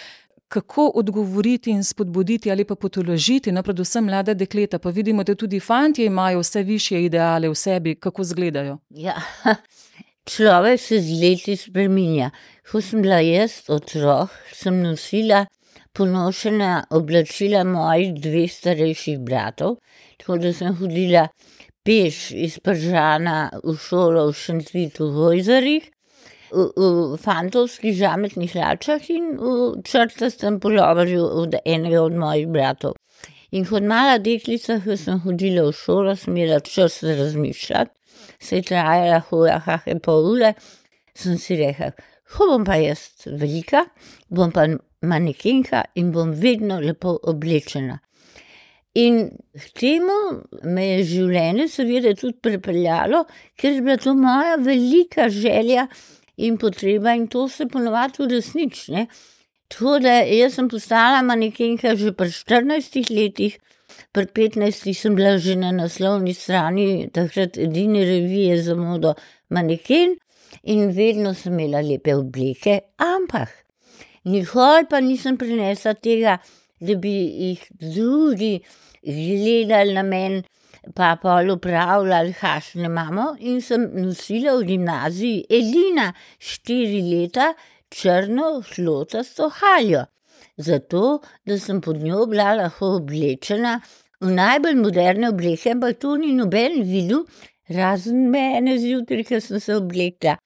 Kako 0.49 0.93
odgovoriti 0.95 1.73
in 1.75 1.81
spodbuditi 1.85 2.51
ali 2.51 2.65
pa 2.65 2.77
potolažiti, 2.79 3.51
no, 3.53 3.65
predvsem 3.67 4.05
mlada 4.07 4.35
dekleta, 4.35 4.79
pa 4.79 4.93
vidimo, 4.95 5.25
da 5.27 5.35
tudi 5.35 5.59
fantje 5.61 6.07
imajo 6.07 6.39
vse 6.39 6.63
višje 6.63 7.01
ideale 7.05 7.49
v 7.51 7.55
sebi, 7.59 7.95
kako 7.95 8.23
izgledajo. 8.23 8.79
Ja, 8.91 9.17
človek 10.27 10.81
se 10.81 11.01
z 11.01 11.21
leti 11.23 11.57
spreminja. 11.57 12.31
Ko 12.67 12.81
sem 12.83 13.03
bila 13.03 13.21
jaz 13.23 13.63
otrok, 13.71 14.31
sem 14.53 14.83
nosila 14.83 15.47
ponošena 15.97 16.87
oblačila 16.91 17.65
mojih 17.65 18.15
dveh 18.21 18.51
starejših 18.53 19.21
bratov, 19.25 19.79
tako 20.19 20.39
da 20.43 20.53
sem 20.53 20.75
hodila 20.77 21.29
peš 21.87 22.33
iz 22.35 22.59
Pržana 22.59 23.51
v 23.63 23.77
šolo 23.79 24.27
v 24.29 24.35
Šentvitu 24.37 25.07
v 25.07 25.23
Hojzarih, 25.23 25.87
v, 26.51 26.67
v 26.77 27.17
fantovskih 27.23 27.95
žametnih 27.97 28.53
hlačah 28.59 29.11
in 29.15 29.37
v 29.39 29.57
črtastem 29.87 30.61
puloverju 30.61 31.23
od 31.43 31.59
enega 31.65 32.03
od 32.03 32.19
mojih 32.19 32.51
bratov. 32.51 32.99
In 33.55 33.65
kot 33.65 33.87
mala 33.87 34.19
deklica, 34.19 34.81
ko 34.83 34.99
sem 34.99 35.23
hodila 35.23 35.69
v 35.71 35.77
šolo, 35.79 36.17
sem 36.19 36.35
imela 36.35 36.59
čas 36.61 36.99
razmišljati, 37.07 37.95
je 38.41 38.63
trajala 38.63 39.21
hoja, 39.31 39.59
hahe 39.67 39.99
pol 40.03 40.33
ure, 40.35 40.55
sem 41.17 41.39
si 41.41 41.57
rekla, 41.59 41.93
ko 42.33 42.51
bom 42.51 42.65
pa 42.67 42.79
jaz 42.81 43.27
velika, 43.27 43.87
bom 44.29 44.53
pa 44.53 44.67
manekenka 45.07 45.85
in 45.95 46.13
bom 46.13 46.33
vedno 46.35 46.81
lepo 46.81 47.17
oblečena. 47.31 48.01
In 48.97 49.29
k 49.53 49.73
temu 49.77 50.17
me 50.65 50.87
je 50.87 51.01
življenje 51.11 51.67
seveda 51.69 52.15
tudi 52.17 52.39
pripeljalo, 52.41 53.27
ker 53.61 53.75
je 53.75 53.83
bila 53.85 53.97
to 54.01 54.15
moja 54.17 54.57
velika 54.57 55.29
želja 55.29 55.85
in 56.37 56.57
potreba, 56.57 57.13
in 57.13 57.27
to 57.29 57.45
se 57.49 57.67
ponovadi 57.69 58.23
uresniči. 58.25 58.93
ne. 58.93 59.07
Tako 59.69 59.99
da 59.99 60.21
jaz 60.23 60.55
sem 60.55 60.69
postala 60.69 61.23
manekenka 61.23 61.97
že 61.97 62.13
pri 62.13 62.31
14 62.31 63.11
letih, 63.11 63.59
pri 64.13 64.27
15 64.27 64.93
sem 64.95 65.15
bila 65.15 65.37
že 65.39 65.57
na 65.57 65.73
naslovni 65.73 66.35
strani 66.35 67.09
takrat 67.13 67.59
edine 67.59 68.05
revije 68.05 68.63
za 68.63 68.75
modo 68.75 69.15
Maneken 69.49 70.17
in 70.63 70.91
vedno 70.91 71.35
sem 71.35 71.53
imela 71.53 71.81
lepe 71.81 72.15
obleke, 72.15 72.81
ampak 72.99 73.51
nikoli 74.25 74.87
pa 74.91 75.01
nisem 75.01 75.37
prinesla 75.37 75.95
tega, 75.95 76.39
da 76.81 76.95
bi 76.95 77.15
jih 77.49 77.63
drugi 77.71 78.61
gledali 79.03 79.95
na 79.95 80.03
meni, 80.03 80.43
pa 80.95 81.17
pol 81.23 81.51
upravljali, 81.55 82.35
kakšne 82.41 82.87
imamo, 82.91 83.29
in 83.41 83.61
sem 83.63 83.87
nosila 83.95 84.57
v 84.59 84.67
gimnaziji 84.73 85.47
edina 85.51 86.13
štiri 86.39 87.01
leta 87.11 87.53
črno 87.91 88.61
šlotasto 88.67 89.49
haljo. 89.61 90.05
Zato, 90.57 91.21
da 91.47 91.59
sem 91.59 91.81
pod 91.81 92.01
njo 92.03 92.27
bila 92.31 92.55
lahko 92.57 92.97
oblečena 93.01 93.81
v 94.21 94.33
najbolj 94.33 94.79
moderne 94.81 95.29
obleke, 95.29 95.75
ampak 95.75 95.99
to 96.01 96.17
ni 96.17 96.33
noben 96.33 96.81
videl, 96.89 97.27
razen 97.69 98.31
mene 98.33 98.79
zjutraj, 98.81 99.25
ko 99.29 99.41
sem 99.41 99.61
se 99.61 99.77
oblekla. 99.77 100.37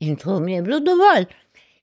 In 0.00 0.16
to 0.16 0.38
mi 0.40 0.54
je 0.56 0.62
bilo 0.64 0.80
dovolj, 0.84 1.28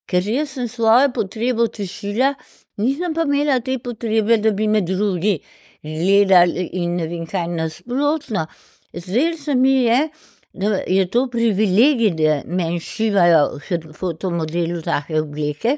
ker 0.09 0.25
jaz 0.29 0.55
sem 0.57 0.67
svojo 0.69 1.11
potrebo 1.13 1.67
tešila, 1.67 2.33
nisem 2.81 3.13
pa 3.13 3.25
imela 3.29 3.59
te 3.61 3.77
potrebe, 3.79 4.37
da 4.41 4.51
bi 4.51 4.67
me 4.67 4.81
drugi 4.81 5.39
gledali 5.85 6.69
in 6.81 6.97
ne 6.97 7.07
vem 7.07 7.25
kaj 7.29 7.47
nasprotno. 7.53 8.47
Zdelo 8.93 9.37
se 9.37 9.55
mi 9.55 9.83
je, 9.83 10.09
da 10.53 10.79
je 10.87 11.05
to 11.11 11.27
privilegij, 11.29 12.15
da 12.17 12.41
meni 12.47 12.79
šivajo 12.79 13.59
fotomodelu 13.93 14.81
take 14.81 15.19
obleke. 15.21 15.77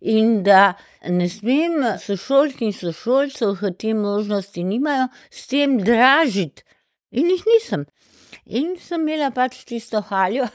In 0.00 0.42
da 0.42 0.74
ne 1.08 1.28
smem 1.28 1.82
sošolk 1.98 2.62
in 2.62 2.72
sošolcev, 2.76 3.56
ki 3.60 3.72
te 3.78 3.94
možnosti 3.94 4.64
nimajo, 4.64 5.08
s 5.30 5.46
tem 5.50 5.78
dražiti. 5.82 6.64
In 7.12 7.30
jih 7.30 7.44
nisem. 7.48 7.86
In 8.46 8.74
sem 8.80 9.02
imela 9.04 9.30
pač 9.34 9.62
tisto 9.68 10.00
haljo, 10.08 10.48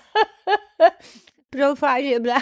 prav 1.54 1.75
fajn 1.80 2.08
je 2.10 2.20
bila, 2.24 2.39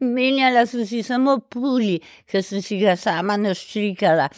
menjala 0.00 0.66
sem 0.70 0.84
si 0.86 1.02
samo 1.02 1.38
puli, 1.50 1.98
ki 2.30 2.42
sem 2.46 2.62
si 2.62 2.78
ga 2.82 2.94
sama 2.96 3.38
naštrikala 3.40 4.28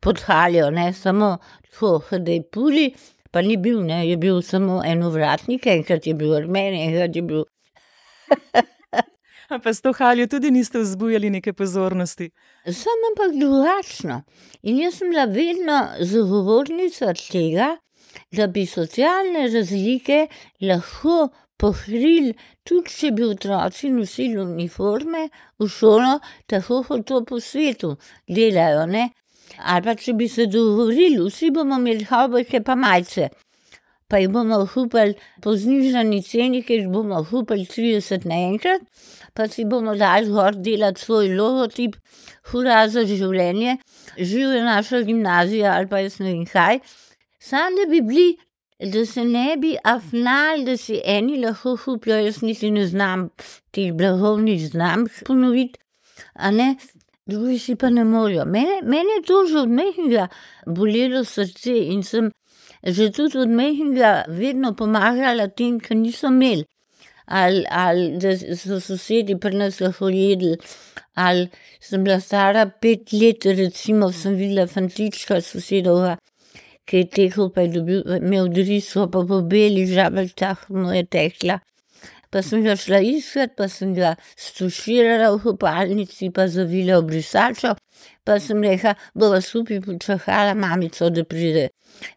pod 0.00 0.22
haljo, 0.28 0.68
ne 0.70 0.92
samo 0.94 1.36
tako, 1.70 1.98
da 2.18 2.36
je 2.36 2.42
puli, 2.42 2.90
pa 3.30 3.42
ni 3.42 3.56
bil, 3.56 3.82
ne, 3.86 4.04
je 4.08 4.16
bil 4.20 4.42
samo 4.46 4.82
enovratnik, 4.86 5.66
enkrat 5.66 6.06
je 6.06 6.14
bil 6.14 6.36
armen, 6.38 6.76
enkrat 6.86 7.16
je 7.16 7.22
bil. 7.22 7.44
Pa 9.62 9.74
s 9.74 9.82
to 9.82 9.92
haljo 9.92 10.26
tudi 10.26 10.50
niste 10.50 10.78
vzbujali 10.78 11.30
neke 11.30 11.52
pozornosti. 11.52 12.30
Sem 12.64 13.06
ampak 13.10 13.36
drugačno. 13.40 14.22
In 14.62 14.78
jaz 14.78 15.00
sem 15.00 15.10
bila 15.10 15.24
vedno 15.26 15.78
zagovornica 16.00 17.12
tega, 17.14 17.76
da 18.32 18.46
bi 18.46 18.66
socialne 18.66 19.48
razlike 19.48 20.26
lahko 20.62 21.30
pokrili, 21.60 22.34
tudi 22.64 22.94
če 22.94 23.10
bi 23.16 23.26
otroci 23.26 23.90
nosili 23.92 24.38
uniforme 24.40 25.26
v 25.58 25.68
šolo, 25.68 26.18
tako 26.46 26.82
kot 26.86 27.06
to 27.06 27.24
po 27.28 27.40
svetu 27.40 27.96
delajo, 28.28 28.86
ne. 28.86 29.10
Ali 29.58 29.84
pa 29.84 29.94
če 29.98 30.14
bi 30.16 30.28
se 30.30 30.46
dogovorili, 30.46 31.20
vsi 31.26 31.50
bomo 31.54 31.80
imeli 31.82 32.06
havbojke 32.08 32.62
pa 32.64 32.78
majice. 32.78 33.28
Pa 34.10 34.18
jih 34.18 34.30
bomo 34.32 34.58
kupili 34.66 35.14
po 35.42 35.54
znižani 35.54 36.22
ceni, 36.26 36.62
ker 36.66 36.80
jih 36.80 36.90
bomo 36.90 37.20
kupili 37.28 37.66
trideset 37.66 38.24
naenkrat, 38.30 38.86
pa 39.34 39.48
si 39.48 39.64
bomo 39.64 39.94
dali 39.96 40.30
gor 40.30 40.56
delati 40.56 41.00
svoj 41.00 41.32
logotip, 41.36 41.96
hura 42.50 42.82
za 42.88 43.04
življenje, 43.06 43.76
živjo 44.18 44.62
naša 44.64 45.02
gimnazija 45.08 45.74
ali 45.76 45.88
pa 45.88 46.02
jaz 46.04 46.20
ne 46.20 46.32
vem 46.32 46.46
kaj. 46.46 46.80
Samo 47.40 47.76
da 47.76 47.90
bi 47.90 48.00
bili, 48.04 48.28
da 48.92 49.04
se 49.06 49.24
ne 49.24 49.56
bi 49.60 49.76
afnali, 49.84 50.64
da 50.64 50.76
si 50.76 51.00
eni 51.04 51.38
lahko 51.44 51.76
kupijo, 51.84 52.18
jaz 52.24 52.42
niti 52.42 52.70
ne 52.70 52.86
znam 52.86 53.28
teh 53.70 53.92
blagovnih 53.96 54.66
znamk 54.70 55.22
ponoviti, 55.26 55.80
a 56.34 56.50
ne, 56.50 56.74
drugi 57.26 57.58
si 57.58 57.76
pa 57.76 57.90
ne 57.90 58.04
morejo. 58.04 58.44
Mene, 58.44 58.80
mene 58.82 59.20
je 59.20 59.26
to 59.26 59.46
že 59.46 59.58
od 59.64 59.72
majhnega 59.80 60.28
bolelo 60.66 61.24
srce 61.24 61.76
in 61.94 62.02
sem 62.02 62.30
že 62.82 63.10
tudi 63.12 63.38
od 63.38 63.50
majhnega 63.52 64.24
vedno 64.28 64.72
pomagala 64.74 65.48
tem, 65.48 65.78
ki 65.80 65.94
niso 65.94 66.28
imeli. 66.32 66.64
Ali, 67.30 67.62
ali 67.70 68.18
da 68.18 68.34
so 68.58 68.80
sosedi 68.82 69.36
pri 69.38 69.60
nas 69.60 69.78
lahko 69.80 70.08
jedli, 70.10 70.56
ali 71.14 71.46
sem 71.80 72.04
bila 72.04 72.18
stara 72.20 72.66
pet 72.66 73.12
let, 73.12 73.46
recimo, 73.46 74.10
sem 74.12 74.34
videla 74.34 74.66
fantička 74.66 75.38
sosedovga, 75.46 76.16
ki 76.90 77.04
je 77.04 77.10
tekel, 77.16 77.52
pa 77.54 77.66
je 77.66 77.74
dobil, 77.78 78.02
imel 78.18 78.50
drisko, 78.50 79.06
pa 79.14 79.22
po 79.28 79.42
beli 79.46 79.86
žabljicah 79.86 80.66
mu 80.74 80.90
je 80.96 81.06
tekla 81.06 81.60
pa 82.30 82.42
sem 82.46 82.62
ga 82.62 82.76
šla 82.78 83.00
iskat, 83.02 83.56
pa 83.58 83.66
sem 83.68 83.92
ga 83.94 84.14
stuširala 84.38 85.32
v 85.34 85.42
kopalnici, 85.42 86.30
pa 86.34 86.46
zavila 86.48 87.00
v 87.00 87.08
brisačo, 87.10 87.74
pa 88.24 88.38
sem 88.42 88.62
rekla, 88.62 88.94
bova 89.18 89.40
skupaj 89.42 89.82
počakala 89.86 90.54
mamico, 90.54 91.10
da 91.10 91.24
pride 91.26 91.68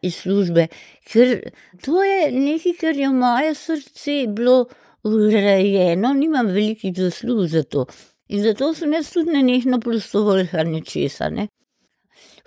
iz 0.05 0.21
službe. 0.21 0.67
Ker 1.09 1.39
to 1.81 2.03
je 2.05 2.29
nekaj, 2.31 2.77
kar 2.81 3.01
je 3.01 3.09
v 3.09 3.17
moje 3.17 3.55
srce 3.57 4.17
bilo 4.29 4.57
urejeno, 5.03 6.13
nimam 6.13 6.47
velikih 6.47 6.93
zaslug 6.97 7.47
za 7.47 7.63
to. 7.63 7.85
In 8.27 8.43
zato 8.43 8.73
sem 8.73 8.93
jaz 8.93 9.11
tudi 9.13 9.35
nenehno 9.35 9.79
prostovoljka 9.79 10.63
nečesa. 10.63 11.29
Ne? 11.29 11.47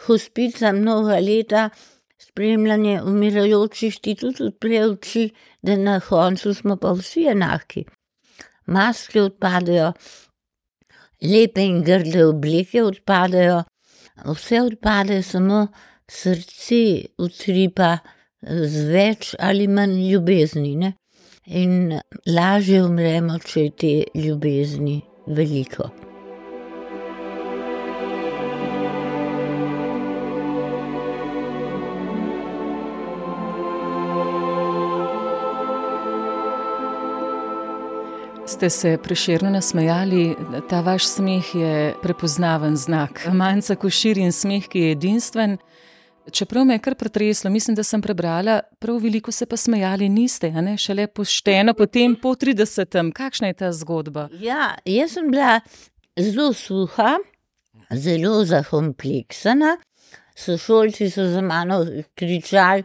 Hospica 0.06 0.72
mnoga 0.72 1.18
leta, 1.20 1.68
spremljanje 2.18 3.02
umirajočih 3.02 4.00
ti 4.02 4.14
tudi 4.14 4.48
odpre 4.48 4.82
oči, 4.86 5.28
da 5.62 5.76
na 5.76 6.00
koncu 6.00 6.54
smo 6.54 6.76
pa 6.76 6.92
vsi 6.96 7.26
enaki. 7.32 7.84
Maske 8.66 9.22
odpadejo, 9.22 9.92
lepe 11.22 11.62
in 11.62 11.82
grde 11.84 12.24
oblike 12.26 12.82
odpadejo, 12.82 13.62
vse 14.24 14.62
odpade, 14.62 15.22
samo 15.22 15.66
srce 16.08 16.82
utripa 17.18 17.98
z 18.42 18.84
več 18.90 19.34
ali 19.38 19.68
manj 19.68 20.00
ljubezni. 20.10 20.74
Ne? 20.76 20.92
In 21.46 22.00
lažje 22.26 22.80
umremo, 22.82 23.36
če 23.38 23.60
je 23.60 23.70
te 23.70 23.90
ljubezni 24.18 24.96
veliko. 25.26 25.86
Ste 38.46 38.70
se 38.70 38.98
preširno 39.02 39.50
nasmejali, 39.50 40.34
ta 40.68 40.80
vaš 40.80 41.06
smeh 41.06 41.54
je 41.54 41.94
prepoznaven 42.02 42.76
znak. 42.76 43.22
Manjca 43.32 43.78
košir 43.78 44.18
in 44.18 44.32
smeh, 44.32 44.66
ki 44.66 44.80
je 44.80 44.92
edinstven. 44.98 45.58
Čeprav 46.32 46.64
me 46.64 46.74
je 46.74 46.78
kar 46.78 46.94
pretreslo, 46.94 47.50
mislim, 47.50 47.74
da 47.74 47.82
sem 47.82 48.02
prebrala, 48.02 48.60
prav 48.78 48.98
veliko 49.02 49.32
se 49.32 49.46
pa 49.46 49.56
smejali 49.56 50.08
niste, 50.08 50.50
ne 50.50 50.76
šele 50.78 51.06
pošteno, 51.06 51.74
potem 51.74 52.16
po 52.22 52.34
30. 52.34 53.12
Kakšna 53.14 53.52
je 53.52 53.54
ta 53.62 53.72
zgodba? 53.72 54.28
Ja, 54.40 54.74
jaz 54.84 55.14
sem 55.16 55.30
bila 55.30 55.60
zelo 56.18 56.52
suha, 56.52 57.16
zelo 57.90 58.44
zakompleksana. 58.44 59.76
Sošolci 60.36 61.08
so 61.10 61.24
za 61.32 61.40
mano 61.40 61.80
kričali, 62.14 62.82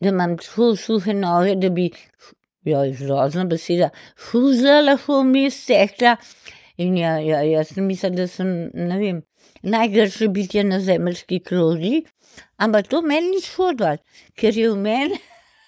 da 0.00 0.08
imam 0.08 0.36
tako 0.36 0.74
suhe 0.76 1.14
noge, 1.14 1.54
da 1.56 1.70
bi 1.72 1.88
Ja, 2.64 2.82
grozna 2.92 3.46
beseda, 3.48 3.88
huza 4.30 4.80
lahko 4.84 5.22
mi 5.24 5.46
stekla. 5.50 6.16
In 6.80 6.96
ja, 6.96 7.14
ja, 7.24 7.40
jaz 7.44 7.72
sem 7.74 7.86
mislila, 7.88 8.16
da 8.16 8.26
sem, 8.28 8.50
ne 8.74 8.98
vem, 9.00 9.22
najgrše 9.62 10.28
bitje 10.28 10.64
na 10.64 10.80
zemeljski 10.80 11.40
krogli, 11.40 12.04
ampak 12.56 12.88
to 12.88 13.02
meni 13.02 13.34
ni 13.34 13.42
škodilo, 13.44 13.96
ker 14.34 14.56
je 14.56 14.70
v 14.70 14.76
meni 14.76 15.18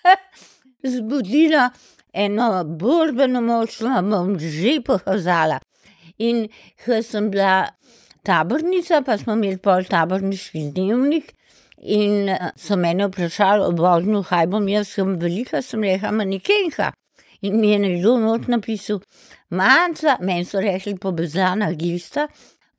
zbudila 0.95 1.71
eno 2.13 2.65
borbeno 2.65 3.41
moč, 3.41 3.79
da 3.81 4.03
bom 4.03 4.39
že 4.39 4.81
pokazala. 4.85 5.61
In 6.19 6.49
ko 6.85 7.03
sem 7.03 7.31
bila 7.31 7.73
tabornica, 8.23 9.03
pa 9.03 9.19
smo 9.19 9.35
imeli 9.35 9.59
pol 9.59 9.85
taborniški 9.89 10.69
dnevnik, 10.75 11.33
In 11.83 12.31
so 12.57 12.77
mene 12.79 13.09
vprašali, 13.09 13.65
obvožno, 13.67 14.23
kaj 14.23 14.47
bom 14.47 14.69
jaz, 14.71 14.93
sem 14.95 15.17
velika, 15.19 15.63
sem 15.63 15.83
rekla, 15.83 16.13
manekenka. 16.15 16.93
In 17.43 17.59
mi 17.59 17.73
je 17.73 17.79
nekdo 17.83 18.19
not 18.23 18.47
napisal, 18.47 19.01
manjca, 19.51 20.17
meni 20.21 20.47
so 20.47 20.63
rekli 20.63 20.95
pobezana 20.95 21.73
gista, 21.75 22.29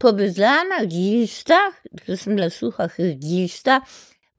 pobezana 0.04 0.84
gista, 0.90 1.60
ker 2.04 2.18
sem 2.20 2.36
bila 2.36 2.50
suha 2.52 2.90
gista, 3.22 3.80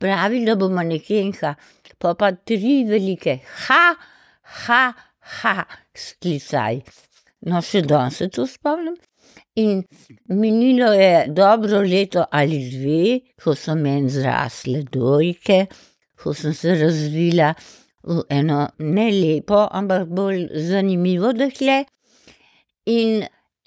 pravi, 0.00 0.44
da 0.44 0.56
bo 0.60 0.68
manekenka. 0.68 1.54
Pa 1.98 2.12
pa 2.18 2.32
tri 2.36 2.82
velike, 2.84 3.38
ha, 3.66 3.94
ha, 4.66 4.82
ha, 5.40 5.56
sklicaj. 5.96 6.82
No, 7.48 7.60
še 7.64 7.84
danes 7.84 8.20
se 8.20 8.28
to 8.32 8.46
spomnim. 8.48 8.96
In 9.60 9.84
minilo 10.28 10.90
je 10.92 11.26
dobro 11.30 11.80
leto 11.86 12.24
ali 12.32 12.58
dve, 12.72 13.20
ko 13.40 13.54
so 13.56 13.76
meni 13.78 14.10
zrasle 14.10 14.82
dojke, 14.90 15.64
ko 16.20 16.34
sem 16.34 16.54
se 16.56 16.74
razvila 16.80 17.52
v 18.04 18.24
eno 18.34 18.64
ne 18.78 19.06
lepo, 19.14 19.62
ampak 19.70 20.10
bolj 20.10 20.48
zanimivo 20.68 21.32
dekle. 21.36 21.84
In 22.90 23.24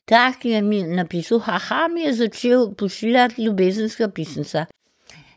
tak 0.08 0.46
je 0.46 0.62
mi 0.64 0.82
napisal, 0.84 1.40
haha, 1.44 1.88
mi 1.92 2.08
je 2.08 2.14
začel 2.14 2.72
pošiljati 2.80 3.44
ljubezenska 3.44 4.08
pisnica. 4.10 4.66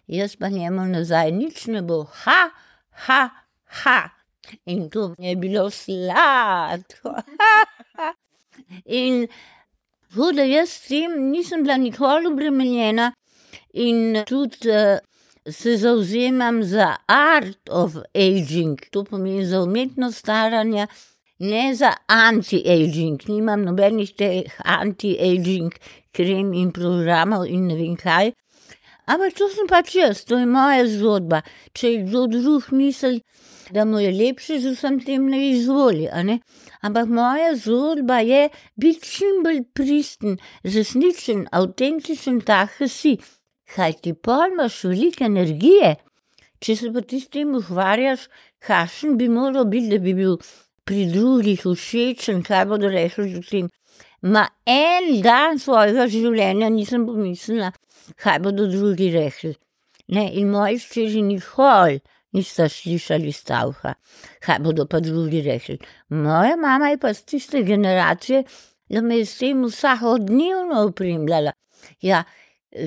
Jaz 0.06 0.36
pa 0.36 0.48
njemu 0.48 0.86
nazaj 0.86 1.30
nič 1.32 1.66
ne 1.66 1.82
bo, 1.82 2.04
ha, 2.24 2.50
ha, 3.06 3.28
ha. 3.82 4.00
In 4.66 4.88
to 4.90 5.14
je 5.18 5.36
bilo 5.36 5.70
sladko. 5.70 7.14
In 9.02 9.26
Tako 10.10 10.32
da 10.32 10.42
jaz 10.42 10.70
s 10.70 10.88
tem 10.88 11.12
nisem 11.30 11.62
bila 11.62 11.76
nikoli 11.76 12.26
obremenjena 12.26 13.12
in 13.72 14.24
tudi 14.26 14.70
uh, 14.70 14.98
se 15.52 15.76
zauzemam 15.76 16.64
za 16.64 16.96
art 17.06 17.70
of 17.70 17.94
aging, 18.14 18.80
to 18.90 19.04
pomeni 19.04 19.46
za 19.46 19.62
umetnost 19.62 20.18
staranja, 20.18 20.86
ne 21.40 21.74
za 21.74 21.94
anti-aging. 22.06 23.20
Nimam 23.28 23.64
nobenih 23.64 24.12
teh 24.16 24.60
anti-aging 24.64 25.72
krem 26.12 26.52
in 26.52 26.70
programov 26.72 27.46
in 27.48 27.66
ne 27.68 27.76
vem 27.80 27.96
kaj. 27.96 28.32
Ampak 29.10 29.34
to 29.34 29.48
sem 29.50 29.66
pač 29.66 29.94
jaz, 29.96 30.22
to 30.28 30.38
je 30.38 30.46
moja 30.46 30.84
zgodba. 30.86 31.40
Če 31.74 31.88
je 31.90 32.02
kdo 32.04 32.26
drug 32.30 32.68
misli, 32.76 33.22
da 33.74 33.84
mu 33.88 33.98
je 33.98 34.12
lepše 34.14 34.60
z 34.62 34.74
vsem 34.76 35.00
tem, 35.02 35.26
ne 35.32 35.40
izvoli. 35.48 36.06
Ne? 36.28 36.38
Ampak 36.86 37.10
moja 37.10 37.50
zgodba 37.58 38.20
je 38.22 38.44
biti 38.78 39.10
čim 39.16 39.42
bolj 39.46 39.64
pristen, 39.74 40.38
resničen, 40.62 41.48
avtentičen, 41.50 42.40
tak 42.46 42.78
si. 42.86 43.16
Kaj 43.70 44.00
ti 44.02 44.14
pa 44.14 44.48
imaš 44.50 44.82
veliko 44.90 45.26
energije, 45.26 45.96
če 46.62 46.76
se 46.76 46.90
pa 46.94 47.02
ti 47.02 47.20
s 47.22 47.30
tem 47.30 47.54
ukvarjaš, 47.54 48.26
kakšen 48.66 49.18
bi 49.18 49.30
moral 49.30 49.66
biti, 49.70 49.90
da 49.94 49.98
bi 50.02 50.14
bil 50.14 50.38
pri 50.90 51.06
drugih 51.06 51.62
všečen, 51.62 52.42
kaj 52.42 52.64
bodo 52.66 52.88
rekli 52.90 53.36
o 53.38 53.42
tem. 53.46 53.68
Ma 54.26 54.42
en 54.66 55.20
dan 55.22 55.60
svojega 55.62 56.08
življenja 56.10 56.68
nisem 56.74 57.04
pomislila, 57.06 57.68
kaj 58.18 58.40
bodo 58.42 58.66
drugi 58.66 59.12
rekli. 59.14 59.54
Ne, 60.10 60.26
in 60.40 60.50
moji 60.50 60.80
ščeži 60.82 61.22
nikoli 61.22 62.00
nista 62.34 62.66
slišali 62.66 63.30
stavka, 63.34 63.94
kaj 64.42 64.58
bodo 64.64 64.88
pa 64.90 64.98
drugi 65.04 65.44
rekli. 65.46 65.78
Moja 66.10 66.56
mama 66.58 66.90
je 66.90 66.98
pa 66.98 67.12
z 67.14 67.22
tiste 67.34 67.62
generacije, 67.62 68.42
da 68.90 69.00
me 69.00 69.20
je 69.20 69.28
s 69.30 69.38
tem 69.38 69.62
vsakodnevno 69.62 70.88
upremljala. 70.88 71.52
Ja, 72.02 72.24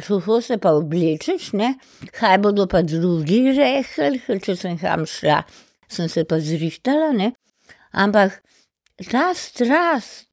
kako 0.08 0.42
se 0.42 0.58
pa 0.60 0.74
oblečeš, 0.76 1.54
ne? 1.56 1.78
kaj 2.12 2.38
bodo 2.44 2.68
pa 2.68 2.84
drugi 2.84 3.46
rekli, 3.56 4.20
če 4.44 4.58
sem 4.60 4.76
kam 4.80 5.08
šla, 5.08 5.40
sem 5.88 6.12
se 6.12 6.26
pa 6.28 6.42
zrihtala, 6.44 7.14
ne? 7.16 7.32
Ampak 7.94 8.42
ta 9.10 9.32
strast, 9.34 10.28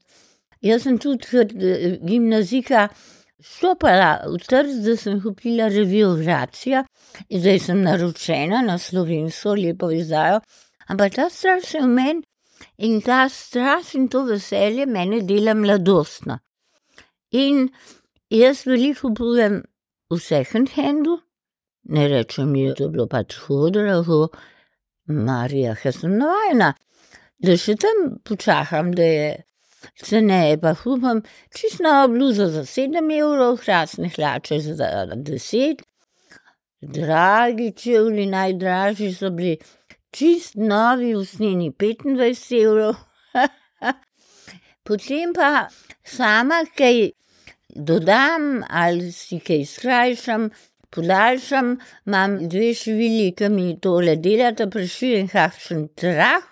jaz 0.62 0.83
sem 0.85 0.99
tudi 0.99 1.29
kot 1.31 1.55
gimnazika 2.07 2.88
stopala 3.40 4.11
v 4.29 4.40
trg, 4.44 4.73
da 4.85 4.96
sem 4.96 5.20
kupila 5.23 5.68
revijo 5.73 6.14
Gracija, 6.20 6.85
zdaj 7.31 7.59
sem 7.66 7.83
naročena 7.85 8.61
na 8.64 8.79
slovensko 8.79 9.55
lepo 9.57 9.90
izdajo, 9.90 10.40
ampak 10.88 11.14
ta 11.14 11.31
strast 11.31 11.75
je 11.75 11.81
v 11.81 11.88
meni 11.88 12.23
in 12.79 13.01
ta 13.01 13.29
strast 13.29 13.94
in 13.94 14.09
to 14.09 14.25
veselje 14.29 14.87
mene 14.87 15.23
dela 15.25 15.55
mladostna. 15.55 16.40
In 17.33 17.68
jaz 18.31 18.66
veliko 18.66 19.09
kupujem 19.09 19.62
v 20.11 20.18
second 20.20 20.73
handu, 20.77 21.20
ne 21.88 22.09
rečem, 22.09 22.53
da 22.53 22.85
je 22.85 22.88
bilo 22.88 23.07
pač 23.07 23.38
hudo, 23.46 23.81
Marija, 25.11 25.75
ker 25.75 25.92
sem 25.92 26.12
navajena, 26.18 26.75
da 27.40 27.57
še 27.57 27.76
tam 27.81 28.18
počakam, 28.24 28.92
da 28.96 29.07
je 29.07 29.29
ceneje 30.05 30.59
pa 30.61 30.74
kupam 30.76 31.22
čisto 31.57 31.92
bluzo 32.09 32.48
za 32.53 32.64
7 32.68 33.12
evrov, 33.18 33.59
krasne 33.64 34.11
hlače 34.14 34.61
za 34.61 34.88
10, 35.14 35.85
dragi 36.81 37.72
čevlji, 37.76 38.26
najdražji 38.26 39.12
so 39.14 39.31
bili 39.31 39.57
čist 40.11 40.55
novi, 40.57 41.14
usnjeni 41.14 41.70
25 41.70 42.62
evrov. 42.62 42.94
Potem 44.85 45.33
pa 45.33 45.68
sama 46.05 46.64
kaj 46.76 47.11
dodam 47.68 48.64
ali 48.68 49.12
si 49.12 49.40
kaj 49.40 49.64
skrajšam. 49.64 50.50
Podaljšam, 50.90 51.76
imam 52.07 52.33
dve 52.50 52.72
šivili, 52.74 53.29
ki 53.38 53.48
mi 53.48 53.76
tole 53.79 54.16
delata, 54.18 54.66
preširim 54.66 55.29
kakšen 55.31 55.85
trah, 55.94 56.42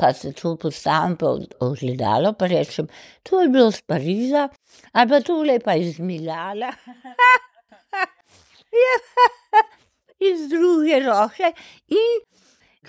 pa 0.00 0.12
se 0.16 0.32
to 0.32 0.56
postavim 0.56 1.16
pa 1.16 1.34
ogledalo, 1.60 2.32
pa 2.32 2.46
rečem, 2.46 2.88
to 3.22 3.42
je 3.42 3.48
bilo 3.48 3.68
iz 3.68 3.80
Pariza, 3.86 4.48
ali 4.92 5.08
pa 5.10 5.20
tole 5.20 5.52
je 5.58 5.60
pa 5.60 5.74
iz 5.76 5.98
Milana. 5.98 6.72
Ja, 8.70 8.96
iz 10.30 10.48
druge 10.48 11.00
roke. 11.02 11.48
In 11.88 12.20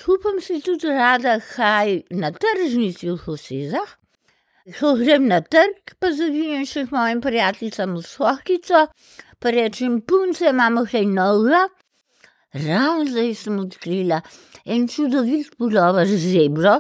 kupim 0.04 0.38
si 0.42 0.60
tudi 0.62 0.94
rada 0.94 1.40
kaj 1.42 2.04
na 2.22 2.30
tržnici 2.32 3.10
v 3.10 3.18
Hosezah. 3.26 3.96
Ko 4.78 4.94
grem 5.00 5.26
na 5.26 5.42
trg, 5.42 5.96
pa 5.98 6.12
zavijem 6.14 6.68
še 6.70 6.86
k 6.86 6.94
mojim 6.94 7.22
prijateljicam 7.26 7.98
v 7.98 8.06
Sohico, 8.06 8.84
pa 9.42 9.56
rečem, 9.58 10.04
punce, 10.06 10.52
imamo 10.54 10.86
kaj 10.86 11.10
novega. 11.10 11.64
Ravno 12.54 13.06
zdaj 13.08 13.36
sem 13.40 13.60
odkrila 13.60 14.18
en 14.66 14.88
čudovit 14.88 15.54
pulover 15.56 16.08
z 16.08 16.18
zebro, 16.20 16.74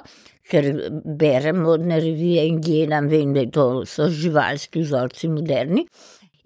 ker 0.51 0.65
berem 1.05 1.61
modne 1.63 1.99
revije 2.03 2.43
in 2.49 2.57
gledam, 2.59 3.07
vem, 3.07 3.31
da 3.33 3.45
to 3.47 3.85
so 3.87 4.09
živalski 4.11 4.83
vzorci 4.83 5.29
moderni. 5.31 5.85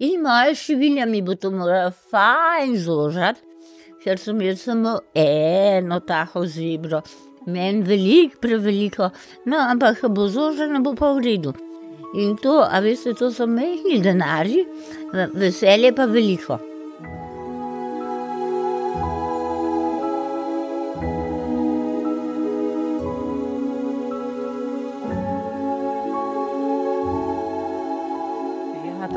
In 0.06 0.22
moja 0.22 0.54
šivilja 0.54 1.08
mi 1.10 1.24
bo 1.26 1.34
to 1.34 1.50
morala 1.50 1.90
fajn 1.90 2.76
zožati, 2.84 3.42
ker 4.04 4.22
sem 4.22 4.44
jaz 4.46 4.62
samo 4.68 4.94
eno 5.18 5.98
tako 6.06 6.44
zebro, 6.46 7.02
meni 7.50 7.82
veliko, 7.82 8.38
preveliko, 8.40 9.10
no, 9.50 9.58
ampak 9.58 10.06
bo 10.06 10.28
zožena, 10.30 10.78
bo 10.84 10.94
pa 10.94 11.10
v 11.18 11.26
redu. 11.26 11.56
In 12.14 12.38
to, 12.38 12.60
a 12.62 12.78
veste, 12.80 13.16
to 13.18 13.32
so 13.34 13.50
mehki 13.50 13.98
denarji, 14.06 14.62
veselje 15.34 15.90
pa 15.96 16.06
veliko. 16.06 16.62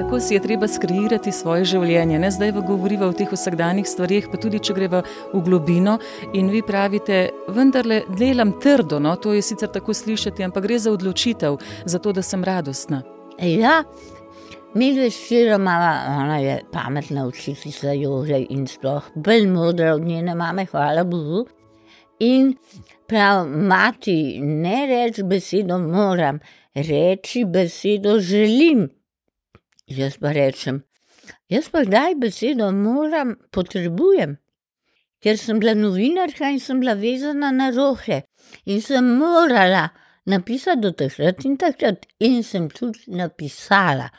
Tako 0.09 0.19
si 0.19 0.33
je 0.33 0.41
treba 0.41 0.65
skreirati 0.67 1.29
svoje 1.31 1.67
življenje. 1.69 2.17
Ne 2.17 2.31
zdaj 2.33 2.55
govoriva 2.65 3.05
o 3.05 3.13
teh 3.13 3.29
vsakdanjih 3.29 3.85
stvarih, 3.85 4.25
pa 4.31 4.39
tudi 4.41 4.57
če 4.57 4.73
greva 4.73 5.03
v 5.35 5.41
globino. 5.45 5.99
In 6.33 6.49
vi 6.49 6.63
pravite, 6.65 7.19
vendarle 7.53 7.99
delam 8.17 8.55
trdo, 8.57 8.97
no? 8.97 9.13
to 9.21 9.35
je 9.37 9.45
sicer 9.45 9.69
tako 9.69 9.93
slišati, 9.93 10.47
ampak 10.47 10.65
gre 10.65 10.81
za 10.81 10.95
odločitev, 10.97 11.59
za 11.85 12.01
to, 12.01 12.15
da 12.17 12.25
sem 12.25 12.41
radostna. 12.41 13.03
Ja, 13.37 13.83
mi 14.73 14.89
dve 14.97 15.13
široma, 15.13 15.77
ona 16.25 16.41
je 16.41 16.59
pametna 16.73 17.29
učiteljica 17.29 17.93
jože 18.01 18.41
in 18.49 18.65
sploh 18.65 19.13
bolj 19.13 19.45
modra 19.53 19.93
od 19.93 20.09
njene 20.09 20.33
mame, 20.33 20.65
hvala 20.73 21.05
Bogu. 21.05 21.45
In 22.25 22.55
prav, 23.05 23.45
mati, 23.45 24.39
ne 24.41 24.87
reči 24.89 25.21
besedo 25.21 25.77
moram, 25.77 26.41
reči 26.73 27.45
besedo 27.45 28.17
želim. 28.17 28.89
Jaz 29.89 30.19
pa 30.21 30.29
rečem, 30.29 30.83
jaz 31.49 31.69
pa 31.73 31.81
kdaj 31.81 32.13
besedo 32.21 32.67
moram, 32.71 33.33
potrebujem. 33.49 34.35
Ker 35.19 35.37
sem 35.41 35.57
bila 35.59 35.73
novinarka 35.73 36.51
in 36.53 36.59
sem 36.61 36.79
bila 36.79 36.93
vezana 36.93 37.49
na 37.51 37.71
roke 37.73 38.21
in 38.65 38.81
sem 38.81 39.07
morala 39.17 39.89
napisati 40.29 40.81
do 40.81 40.91
takrat 40.93 41.41
in 41.45 41.57
takrat, 41.57 42.05
in 42.19 42.43
sem 42.43 42.69
tudi 42.69 43.09
napisala. 43.17 44.11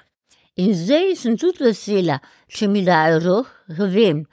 In 0.59 0.75
zdaj 0.75 1.15
sem 1.23 1.37
tudi 1.39 1.63
vesela, 1.69 2.19
če 2.51 2.67
mi 2.67 2.83
dajo 2.85 3.21
rok, 3.23 3.53
vem, 3.95 4.25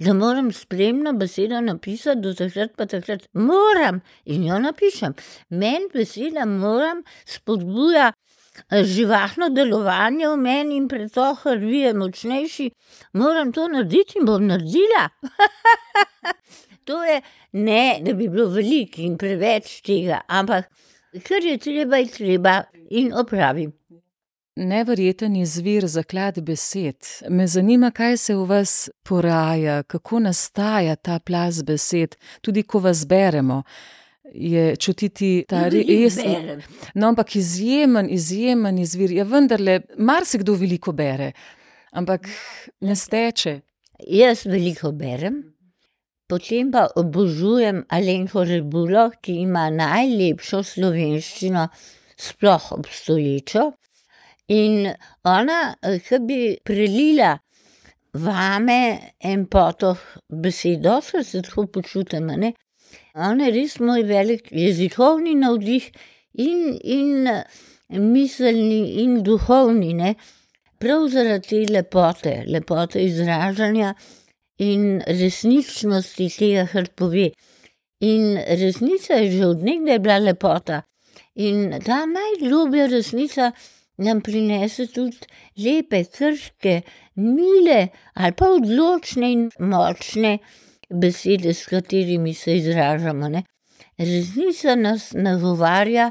da 0.00 0.14
moram 0.16 0.48
spremno 0.56 1.12
besedo 1.20 1.60
napisati 1.60 2.24
do 2.24 2.32
takrat, 2.32 2.72
pa 2.80 2.88
takrat 2.88 3.28
moram 3.34 4.00
in 4.24 4.48
jo 4.48 4.56
napišem. 4.56 5.12
Meni 5.50 5.92
beseda 5.92 6.48
moram 6.48 7.04
spodbuja 7.26 8.14
živahno 8.84 9.48
delovanje 9.48 10.28
v 10.28 10.36
meni 10.36 10.76
in 10.76 10.88
pretok 10.88 11.42
krvi 11.42 11.80
je 11.84 11.94
močnejši, 11.94 12.70
moram 13.12 13.52
to 13.52 13.68
narediti 13.68 14.18
in 14.18 14.26
bom 14.26 14.46
naredila. 14.46 15.08
to 16.88 17.04
je 17.04 17.20
ne, 17.52 17.98
da 18.02 18.12
bi 18.12 18.28
bilo 18.28 18.48
veliko 18.48 19.02
in 19.02 19.18
preveč 19.18 19.80
tega, 19.86 20.20
ampak 20.28 20.70
kar 21.24 21.44
je 21.44 21.58
treba, 21.58 21.96
je 21.96 22.06
treba 22.06 22.62
in 22.90 23.12
opravim. 23.12 23.72
Neverjeten 24.58 25.36
izvir 25.36 25.86
zaklad 25.86 26.40
besed. 26.42 26.96
Me 27.28 27.46
zanima, 27.46 27.90
kaj 27.90 28.16
se 28.16 28.34
v 28.34 28.46
vas 28.46 28.90
poraja, 29.06 29.82
kako 29.82 30.18
nastaja 30.18 30.96
ta 30.96 31.18
plas 31.18 31.62
besed, 31.62 32.16
tudi 32.42 32.62
ko 32.62 32.80
vas 32.82 33.06
beremo. 33.06 33.62
Je 34.34 34.76
čutiti 34.76 35.44
ta 35.48 35.68
res. 35.72 36.18
No, 36.94 37.08
ampak 37.08 37.36
izjemen, 37.36 38.10
izjemen 38.10 38.78
izvir. 38.78 39.12
Ja, 39.12 39.24
vendarle, 39.24 39.80
marsikdo 39.98 40.54
veliko 40.58 40.92
bere, 40.92 41.32
ampak 41.92 42.28
ne 42.80 42.96
steče. 42.96 43.60
Jaz 44.06 44.44
veliko 44.46 44.92
berem, 44.94 45.40
potem 46.30 46.70
pa 46.70 46.86
obožujem 46.96 47.82
Alenko 47.90 48.44
Rebulo, 48.46 49.08
ki 49.22 49.40
ima 49.42 49.66
najlepšo 49.74 50.62
slovenščino, 50.62 51.66
sploh 52.18 52.72
obstoječo. 52.78 53.72
In 54.54 54.86
ona, 55.28 55.74
ki 55.82 56.20
bi 56.24 56.40
prelila 56.64 57.34
vame 58.14 59.14
en 59.20 59.44
potoh 59.46 59.98
besedo, 60.28 61.00
se 61.02 61.42
tako 61.42 61.66
počutim, 61.66 62.26
ne? 62.26 62.52
On 63.18 63.40
je 63.42 63.50
res 63.50 63.78
moj 63.82 64.04
velik 64.06 64.52
jezikovni 64.54 65.34
navdih 65.34 65.88
in, 66.38 66.76
in 66.78 67.26
miselni 68.12 69.02
in 69.02 69.16
duhovni, 69.26 69.94
ne? 69.98 70.12
prav 70.78 71.08
zaradi 71.10 71.48
te 71.48 71.72
lepote, 71.72 72.34
lepote 72.46 73.02
izražanja 73.02 73.94
in 74.62 75.00
resničnosti 75.06 76.28
tega, 76.36 76.68
kar 76.70 76.86
pove. 76.94 77.32
In 78.06 78.38
resnica 78.60 79.18
je 79.18 79.32
že 79.32 79.46
od 79.48 79.66
nekdaj 79.66 79.98
bila 80.04 80.20
lepota. 80.22 80.82
In 81.34 81.74
ta 81.82 82.04
najglobja 82.06 82.86
resnica 82.92 83.50
nam 83.98 84.22
prinese 84.22 84.86
tudi 84.94 85.26
lepe, 85.64 86.04
krške, 86.04 86.80
mile 87.18 87.88
ali 88.14 88.38
pa 88.38 88.54
odločne 88.54 89.32
in 89.34 89.44
močne 89.58 90.38
besede, 90.90 91.54
s 91.54 91.66
katerimi 91.66 92.34
se 92.34 92.56
izražamo. 92.56 93.28
Ne? 93.28 93.42
Resnica 93.98 94.74
nas 94.74 95.12
nagovarja 95.12 96.10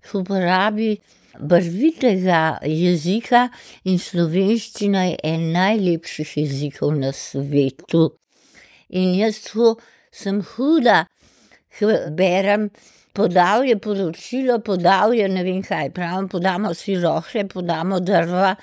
k 0.00 0.14
uporabi 0.14 0.96
barvitega 1.40 2.58
jezika 2.62 3.48
in 3.84 3.98
slovenščina 3.98 5.04
je 5.08 5.16
en 5.24 5.48
najlepših 5.54 6.36
jezikov 6.36 6.94
na 6.98 7.12
svetu. 7.12 8.10
In 8.94 9.14
jaz 9.18 9.40
to 9.48 9.74
sem 10.12 10.42
huda, 10.54 11.04
ko 11.78 11.90
berem. 12.14 12.70
Podal 13.14 13.62
je 13.62 13.76
poročilo, 13.78 14.58
podal 14.58 15.12
je 15.14 15.28
ne 15.30 15.44
vem 15.46 15.60
kaj, 15.62 15.92
pravim, 15.94 16.26
podamo 16.28 16.72
si 16.74 16.96
rohe, 16.98 17.44
podamo 17.46 18.00
drva, 18.02 18.56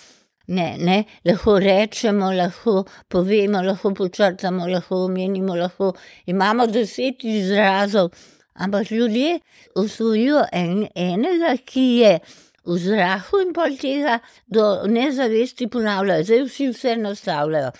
Ne, 0.52 0.76
ne, 0.78 0.98
lahko 1.24 1.56
rečemo, 1.64 2.34
lahko 2.36 2.84
povemo, 3.08 3.62
lahko 3.64 3.94
počrtamo, 3.96 4.68
lahko 4.68 5.06
omenimo, 5.06 5.56
lahko 5.56 5.94
imamo 6.26 6.66
deset 6.68 7.24
izrazov, 7.24 8.10
ampak 8.54 8.92
ljudje 8.92 9.40
usvojijo 9.80 10.42
en, 10.52 10.88
enega, 10.96 11.54
ki 11.66 11.86
je 12.02 12.18
v 12.66 12.78
zraku 12.78 13.40
in 13.46 13.54
pol 13.56 13.78
tega 13.80 14.18
do 14.48 14.66
nezavesti 14.92 15.70
ponavljajo, 15.72 16.26
zdaj 16.28 16.44
vsi 16.50 16.68
vse 16.74 16.96
nastavljajo. 17.00 17.72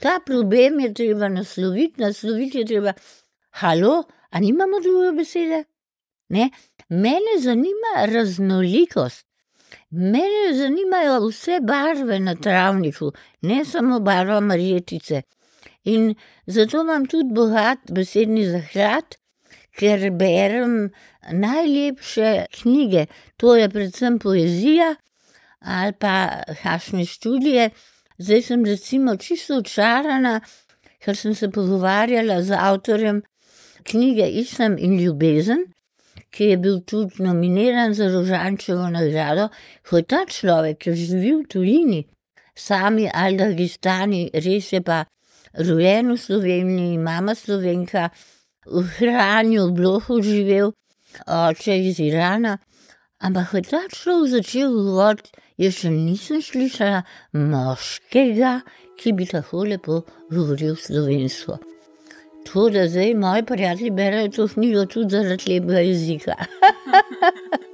Ta 0.00 0.20
problem 0.26 0.80
je 0.80 0.92
treba 0.94 1.28
nasloviti, 1.28 2.00
nasloviti 2.00 2.62
je 2.62 2.68
treba, 2.74 2.94
halo, 3.62 4.04
a 4.30 4.40
nimamo 4.40 4.80
druge 4.80 5.12
besede? 5.18 5.64
Ne? 6.28 6.50
Mene 6.88 7.40
zanima 7.42 8.06
raznolikost. 8.06 9.29
Mene 9.90 10.54
zanimajo 10.54 11.26
vse 11.26 11.60
barve 11.60 12.18
na 12.20 12.34
travniku, 12.34 13.12
ne 13.42 13.64
samo 13.64 14.00
barva 14.00 14.40
marjetice. 14.40 15.22
In 15.84 16.14
zato 16.46 16.80
imam 16.80 17.06
tudi 17.06 17.34
bogat 17.34 17.90
besedni 17.90 18.44
zahlad, 18.46 19.16
ker 19.78 20.10
berem 20.10 20.90
najlepše 21.32 22.46
knjige, 22.60 23.06
to 23.36 23.56
je 23.56 23.68
predvsem 23.68 24.18
poezija 24.18 24.94
ali 25.60 25.92
pa 25.92 26.42
hašne 26.62 27.04
študije. 27.04 27.70
Zdaj 28.18 28.42
sem 28.42 28.64
recimo 28.64 29.16
čisto 29.16 29.58
očarana, 29.58 30.40
ker 31.02 31.16
sem 31.16 31.34
se 31.34 31.50
pogovarjala 31.50 32.42
z 32.42 32.56
avtorjem 32.56 33.22
knjige 33.82 34.28
Islam 34.28 34.78
in 34.78 34.98
ljubezen, 35.00 35.66
ki 36.30 36.50
je 36.52 36.56
bil 36.56 36.80
tudi 36.86 37.22
nominiran 37.24 37.94
za 37.94 38.08
Rožančevo 38.08 38.90
nagrado, 38.90 39.48
ko 39.86 39.98
je 39.98 40.06
ta 40.06 40.24
človek, 40.26 40.78
ki 40.78 40.94
živi 40.94 41.32
v 41.40 41.46
tujini, 41.50 42.00
sami 42.54 43.08
Al-Dagistani, 43.08 44.30
res 44.34 44.72
je 44.72 44.80
pa 44.80 45.04
rojen 45.54 46.12
v 46.14 46.18
Sloveniji, 46.18 46.98
mama 46.98 47.34
Slovenka, 47.34 48.10
v 48.66 48.84
hranju, 48.98 49.70
v 49.70 49.76
blohu 49.76 50.20
živel 50.22 50.72
oče 51.26 51.78
iz 51.88 52.00
Irana. 52.00 52.58
Ampak 53.20 53.50
ko 53.50 53.56
je 53.56 53.68
ta 53.68 53.82
človek 53.92 54.30
začel 54.32 54.70
govoriti, 54.72 55.34
jaz 55.60 55.82
še 55.82 55.90
nisem 55.92 56.40
slišala 56.40 57.02
moškega, 57.36 58.60
ki 58.96 59.12
bi 59.16 59.26
tako 59.28 59.66
lepo 59.68 60.04
govoril 60.32 60.76
slovensko. 60.76 61.69
Tako 62.50 62.70
da 62.70 62.88
zdaj 62.88 63.14
moji 63.14 63.42
prijatelji 63.42 63.90
berajo 63.90 64.28
to 64.28 64.48
knjigo 64.48 64.86
tudi 64.86 65.10
zaradi 65.10 65.52
lepega 65.52 65.78
jezika. 65.78 66.34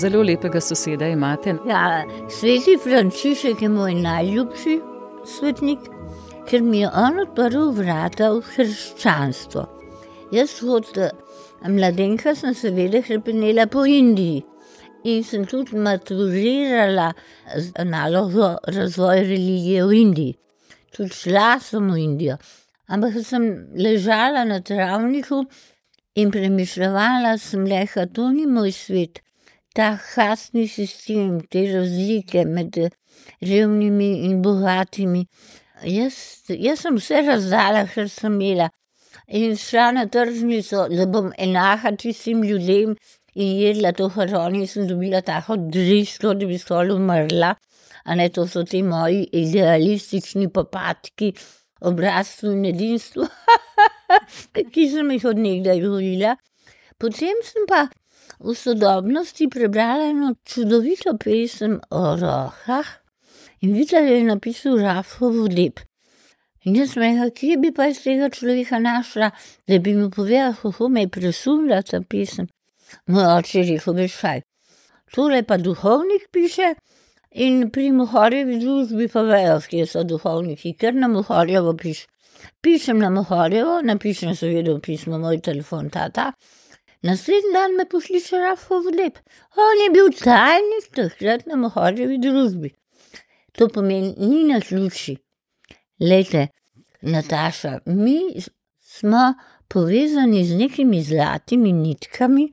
Zelo 0.00 0.22
lepega 0.22 0.60
soseda 0.60 1.08
imate. 1.12 1.52
Ja, 1.68 2.04
sveti 2.32 2.78
Frančišek 2.80 3.62
je 3.62 3.68
moj 3.68 3.94
najljubši 4.00 4.78
svetnik, 5.28 5.90
ker 6.48 6.62
mi 6.64 6.80
je 6.80 6.88
on 7.02 7.20
odprl 7.20 7.66
vrata 7.76 8.30
v 8.32 8.40
hrščanstvo. 8.54 9.66
Jaz 10.32 10.56
kot 10.64 10.96
mladenka 11.68 12.32
sem 12.38 12.56
seveda 12.56 13.04
hrepenela 13.04 13.68
po 13.68 13.84
Indiji 13.84 14.40
in 15.04 15.22
sem 15.24 15.44
tudi 15.44 15.76
maturirala 15.76 17.12
z 17.56 17.84
nalogo 17.84 18.54
razvoj 18.72 19.24
religije 19.28 19.84
v 19.84 20.00
Indiji. 20.00 20.36
Tudi 20.96 21.12
šla 21.22 21.50
sem 21.60 21.92
v 21.92 22.04
Indijo, 22.08 22.40
ampak 22.88 23.20
sem 23.24 23.50
ležala 23.76 24.48
na 24.48 24.62
travniku 24.64 25.44
in 26.16 26.32
premišljala 26.32 27.36
sem 27.38 27.68
leha, 27.68 28.08
to 28.08 28.32
ni 28.32 28.48
moj 28.48 28.72
svet 28.72 29.20
ta 29.74 29.94
hasni 30.14 30.66
sistem, 30.68 31.40
te 31.50 31.64
razlike 31.72 32.44
med 32.44 32.78
revnimi 33.42 34.10
in 34.26 34.42
bogatimi. 34.42 35.26
Jaz, 35.86 36.16
jaz 36.50 36.82
sem 36.84 36.98
vse 36.98 37.22
razdala, 37.26 37.86
kar 37.92 38.08
sem 38.10 38.34
imela. 38.40 38.68
In 39.28 39.54
šla 39.56 39.90
na 39.94 40.04
tržnico, 40.10 40.88
da 40.90 41.06
bom 41.06 41.30
enaka 41.38 41.92
tistim 41.96 42.42
ljudem 42.44 42.96
in 43.34 43.50
jedla 43.62 43.92
to 43.94 44.08
hrano, 44.10 44.58
in 44.58 44.66
sem 44.66 44.88
dobila 44.88 45.22
tako 45.22 45.56
drisko, 45.70 46.34
da 46.34 46.46
bi 46.50 46.58
skoraj 46.58 46.96
umrla. 46.96 47.54
A 48.04 48.14
ne 48.16 48.28
to 48.28 48.46
so 48.48 48.64
ti 48.64 48.82
moji 48.82 49.28
idealistični 49.32 50.48
popatki, 50.52 51.32
obrazcu 51.86 52.50
in 52.50 52.64
edinstvu, 52.72 53.26
ki 54.72 54.88
sem 54.90 55.10
jih 55.14 55.26
od 55.30 55.38
nekdaj 55.38 55.82
govorila. 55.84 56.34
Potem 57.00 57.44
sem 57.46 57.68
pa 57.68 57.86
v 58.40 58.54
sodobnosti 58.56 59.48
prebrala 59.48 60.10
eno 60.10 60.34
čudovito 60.44 61.16
pesem 61.20 61.80
o 61.90 62.16
rohah 62.16 62.86
in 63.60 63.74
videla, 63.74 64.06
da 64.06 64.14
je 64.14 64.24
napisal 64.24 64.78
Rafov 64.80 65.36
lep. 65.56 65.80
In 66.64 66.76
jaz 66.76 66.92
sem 66.92 67.02
rekla, 67.02 67.30
kje 67.36 67.56
bi 67.60 67.72
pa 67.76 67.88
iz 67.88 68.00
tega 68.04 68.30
človeka 68.32 68.78
našla, 68.80 69.30
da 69.68 69.78
bi 69.78 69.94
mi 69.94 70.10
povedala, 70.10 70.54
kako 70.62 70.88
me 70.88 71.04
je 71.04 71.08
presunila 71.08 71.82
ta 71.82 72.00
pesem. 72.00 72.48
Moj 73.06 73.26
oče 73.38 73.58
je 73.58 73.66
rekel, 73.72 73.94
veš 73.94 74.16
kaj. 74.20 74.42
Tole 75.14 75.42
pa 75.42 75.56
duhovnik 75.56 76.28
piše 76.32 76.74
in 77.30 77.70
pri 77.70 77.90
mohorjevi 77.92 78.58
družbi 78.60 79.08
pa 79.12 79.22
vejo, 79.22 79.60
kje 79.68 79.86
so 79.86 80.04
duhovniki, 80.04 80.74
ker 80.80 80.94
na 80.94 81.08
mohorjevo 81.08 81.76
piše. 81.76 82.08
Pišem 82.60 82.98
na 82.98 83.10
mohorjevo, 83.10 83.80
napišem 83.84 84.34
seveda 84.36 84.74
v 84.74 84.80
pismo 84.80 85.18
moj 85.20 85.40
telefon 85.44 85.90
tata. 85.92 86.32
Naslednji 87.02 87.52
dan 87.54 87.76
me 87.76 87.84
posliša 87.88 88.36
Rafov 88.36 88.84
lep. 88.92 89.18
On 89.56 89.84
je 89.84 89.90
bil 89.94 90.10
tajnik 90.12 90.90
takrat 90.96 91.46
na 91.46 91.56
Mohorjevi 91.56 92.18
družbi. 92.20 92.74
To 93.56 93.68
pomeni, 93.68 94.14
ni 94.18 94.44
na 94.44 94.60
ključi. 94.60 95.16
Lejte, 96.00 96.48
Nataša, 97.02 97.78
mi 97.86 98.18
smo 98.80 99.34
povezani 99.68 100.44
z 100.44 100.58
nekimi 100.58 101.02
zlatimi 101.02 101.72
nitkami, 101.72 102.52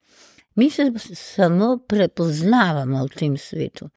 mi 0.55 0.69
se 0.69 0.91
samo 1.15 1.77
prepoznavamo 1.87 3.03
v 3.03 3.19
tem 3.19 3.37
svetu. 3.37 3.89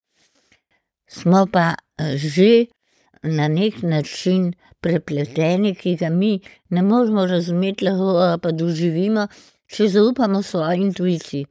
Smo 1.09 1.47
pa 1.53 1.75
že 2.17 2.67
na 3.23 3.49
nek 3.49 3.83
način 3.83 4.53
prepleteni, 4.81 5.75
ki 5.75 5.97
ga 5.97 6.09
mi 6.09 6.41
ne 6.71 6.83
moremo 6.83 7.27
razumeti, 7.27 7.85
lahko 7.85 8.39
pa 8.43 8.51
doživimo 8.51 9.27
če 9.71 9.89
zaupamo 9.89 10.43
svoji 10.43 10.87
intuiciji. 10.87 11.47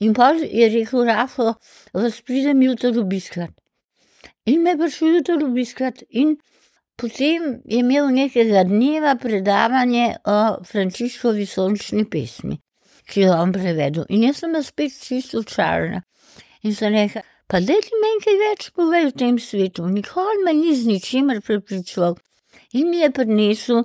In 0.00 0.14
pa 0.14 0.30
je 0.38 0.68
rekel, 0.72 1.04
Rafo, 1.04 1.54
vas 1.92 2.20
pridem 2.22 2.62
jutro 2.62 2.92
obiskat. 3.00 3.50
In 4.46 4.62
me 4.62 4.70
je 4.70 4.78
prišel 4.78 5.16
jutro 5.16 5.38
obiskat, 5.46 6.02
in 6.10 6.36
potem 6.96 7.58
je 7.64 7.80
imel 7.82 8.08
nekega 8.14 8.64
dneva 8.64 9.16
predavanje 9.20 10.14
o 10.24 10.38
Frančiškovi 10.64 11.46
sončni 11.46 12.04
pesmi, 12.10 12.60
ki 13.10 13.26
jo 13.26 13.34
on 13.34 13.52
prevedel. 13.52 14.06
In 14.08 14.24
jaz 14.28 14.40
sem 14.44 14.54
spet 14.62 14.94
čisto 15.02 15.42
čarna. 15.42 16.02
In 16.62 16.74
sem 16.74 16.94
rekel, 16.94 17.26
pa 17.50 17.60
da 17.60 17.74
ti 17.82 18.00
meni 18.02 18.24
kaj 18.24 18.40
več 18.44 18.70
povej 18.78 19.10
v 19.10 19.18
tem 19.18 19.38
svetu, 19.42 19.86
nikoli 19.90 20.44
me 20.44 20.54
ni 20.54 20.74
z 20.76 20.86
ničimer 20.86 21.42
prepričoval. 21.42 22.18
In 22.78 22.90
mi 22.90 23.02
je 23.02 23.10
prinesel 23.10 23.84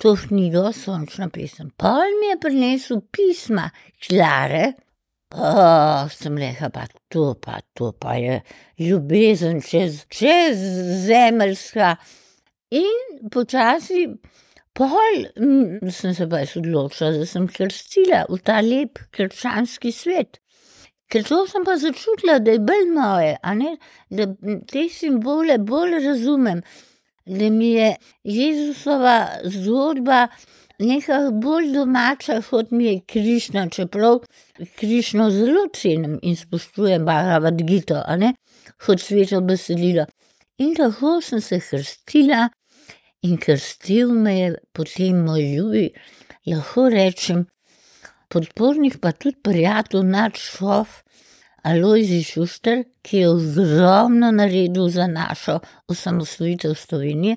to 0.00 0.14
knjigo, 0.16 0.70
sončna 0.74 1.28
pesem. 1.32 1.70
Pol 1.78 2.18
mi 2.20 2.32
je 2.32 2.40
prinesel 2.40 3.02
pisma, 3.12 3.68
klare. 4.06 4.72
Oh, 5.34 6.06
sem 6.14 6.36
rekel, 6.38 6.70
pa 6.70 6.84
to, 7.10 7.32
pa 7.42 7.58
to, 7.74 7.90
pa 7.98 8.14
je 8.20 8.38
ljubezen 8.78 9.62
čez, 9.66 10.04
čez 10.10 10.60
zemeljska. 11.06 11.96
In 12.74 13.28
počasi, 13.34 14.06
pol 14.74 15.26
sem 15.90 16.14
se 16.14 16.28
pa 16.30 16.44
odločila, 16.46 17.10
da 17.18 17.26
sem 17.26 17.48
krstila 17.50 18.24
v 18.30 18.38
ta 18.46 18.60
lep 18.62 19.02
krščanski 19.14 19.92
svet. 19.94 20.38
Ker 21.10 21.26
to 21.26 21.44
sem 21.50 21.66
pa 21.66 21.76
začutila, 21.78 22.38
da 22.42 22.54
je 22.54 22.62
bolj 22.62 22.88
moje, 22.94 23.34
da 24.10 24.26
te 24.70 24.88
simbole 24.90 25.58
bolj 25.62 25.98
razumem 26.06 26.62
da 27.26 27.50
mi 27.50 27.70
je 27.72 27.96
Jezusova 28.24 29.28
zgodba 29.44 30.28
nekaj 30.78 31.30
bolj 31.42 31.70
domača, 31.72 32.40
kot 32.50 32.70
mi 32.70 32.84
je 32.84 33.00
Krišna, 33.06 33.68
čeprav 33.68 34.20
Krišno 34.76 35.30
zelo 35.30 35.68
cenim 35.74 36.18
in 36.22 36.36
spoštujem 36.36 37.04
Bhagavad 37.04 37.62
Gita, 37.62 38.04
kot 38.86 39.00
sveto 39.00 39.40
besedilo. 39.40 40.06
In 40.58 40.74
tako 40.74 41.20
sem 41.20 41.40
se 41.40 41.60
krstila 41.60 42.48
in 43.22 43.38
krstil 43.38 44.12
me 44.12 44.38
je 44.38 44.54
potem 44.72 45.24
moj 45.24 45.42
ljubi, 45.56 45.88
lahko 46.46 46.88
rečem, 46.92 47.46
podpornik 48.28 49.00
pa 49.00 49.12
tudi 49.12 49.40
prijatelj 49.42 50.04
nadšov, 50.10 51.00
Alojzi 51.64 52.22
Šuster, 52.22 52.82
ki 53.02 53.22
je 53.22 53.28
ogromno 53.30 54.30
naredil 54.30 54.88
za 54.92 55.06
našo 55.06 55.58
osamosvojitev 55.88 56.74
Slovenije, 56.74 57.36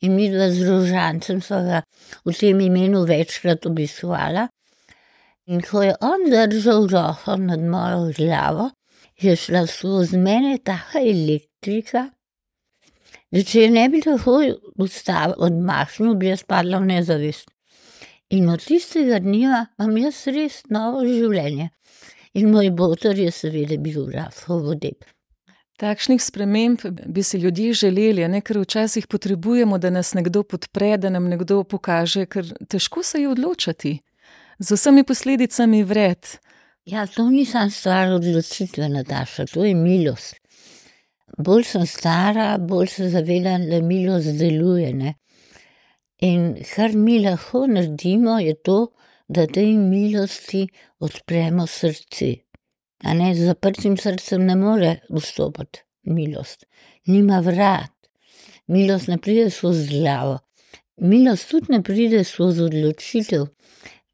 in 0.00 0.14
mi 0.16 0.30
dva 0.32 0.48
z 0.50 0.64
Rožancem 0.68 1.42
sva 1.44 1.60
ga 1.62 1.82
v 2.24 2.32
tem 2.32 2.60
imenu 2.60 3.04
večkrat 3.04 3.66
obiskovala. 3.68 4.46
In 5.46 5.60
ko 5.62 5.82
je 5.84 5.94
on 6.00 6.24
držal 6.32 6.88
roko 6.90 7.36
nad 7.36 7.60
mojo 7.60 8.12
glavo, 8.16 8.70
je 9.20 9.36
šla 9.36 9.66
skozi 9.66 10.18
mene 10.18 10.58
taka 10.58 11.00
elektrika, 11.00 12.08
da 13.32 13.42
če 13.42 13.66
je 13.66 13.70
ne 13.70 13.88
bi 13.92 14.00
tako 14.00 14.40
odmahnil, 15.36 16.14
bi 16.16 16.32
jaz 16.32 16.42
padla 16.48 16.80
v 16.80 16.90
nezavest. 16.94 17.52
In 18.34 18.48
od 18.50 18.64
tistega 18.64 19.20
dneva 19.22 19.66
imam 19.78 20.00
jaz 20.00 20.24
res 20.34 20.62
novo 20.72 21.04
življenje. 21.06 21.70
In 22.36 22.50
moj 22.52 22.70
botor 22.70 23.16
je 23.16 23.30
seveda 23.32 23.78
bil 23.80 24.10
Rafo 24.12 24.58
Vodeb. 24.60 25.04
Takšnih 25.80 26.20
sprememb 26.22 26.82
bi 27.06 27.22
si 27.22 27.38
ljudje 27.38 27.72
želeli, 27.72 28.28
ne? 28.28 28.40
ker 28.40 28.58
včasih 28.60 29.06
potrebujemo, 29.06 29.78
da 29.78 29.90
nas 29.90 30.14
nekdo 30.14 30.42
podpre, 30.42 30.96
da 30.96 31.08
nam 31.10 31.28
nekdo 31.32 31.62
pokaže, 31.64 32.26
ker 32.26 32.52
težko 32.68 33.02
se 33.02 33.20
je 33.20 33.28
odločiti 33.28 33.98
z 34.58 34.76
vsemi 34.76 35.04
posledicami 35.04 35.82
vred. 35.84 36.28
Ja, 36.84 37.06
to 37.06 37.28
ni 37.30 37.44
samo 37.44 37.70
stvar 37.70 38.12
odločitve, 38.18 38.88
Nataša, 38.88 39.46
to 39.52 39.64
je 39.64 39.74
milost. 39.74 40.36
Bolj 41.38 41.64
sem 41.64 41.86
stara, 41.86 42.58
bolj 42.58 42.86
se 42.86 43.08
zavedam, 43.10 43.64
da 43.70 43.80
milost 43.80 44.36
deluje. 44.38 44.92
Ne? 44.92 45.14
In 46.20 46.54
kar 46.74 46.92
mi 46.92 47.18
lahko 47.24 47.66
naredimo, 47.66 48.38
je 48.38 48.54
to, 48.54 48.78
da 48.86 48.96
tej 49.34 49.76
milosti 49.76 50.68
odpremo 51.00 51.66
srce. 51.66 52.34
A 53.04 53.14
ne 53.14 53.34
z 53.34 53.50
zaprtim 53.50 53.96
srcem 53.96 54.46
ne 54.46 54.56
more 54.56 55.00
vstopiti 55.10 55.86
milost, 56.06 56.66
nima 57.06 57.40
vrat. 57.40 57.92
Milost 58.66 59.08
ne 59.08 59.18
pride 59.18 59.50
skozi 59.50 59.88
glavo. 59.88 60.38
Milost 60.96 61.50
tudi 61.50 61.72
ne 61.72 61.82
pride 61.82 62.24
skozi 62.24 62.62
odločitev. 62.62 63.46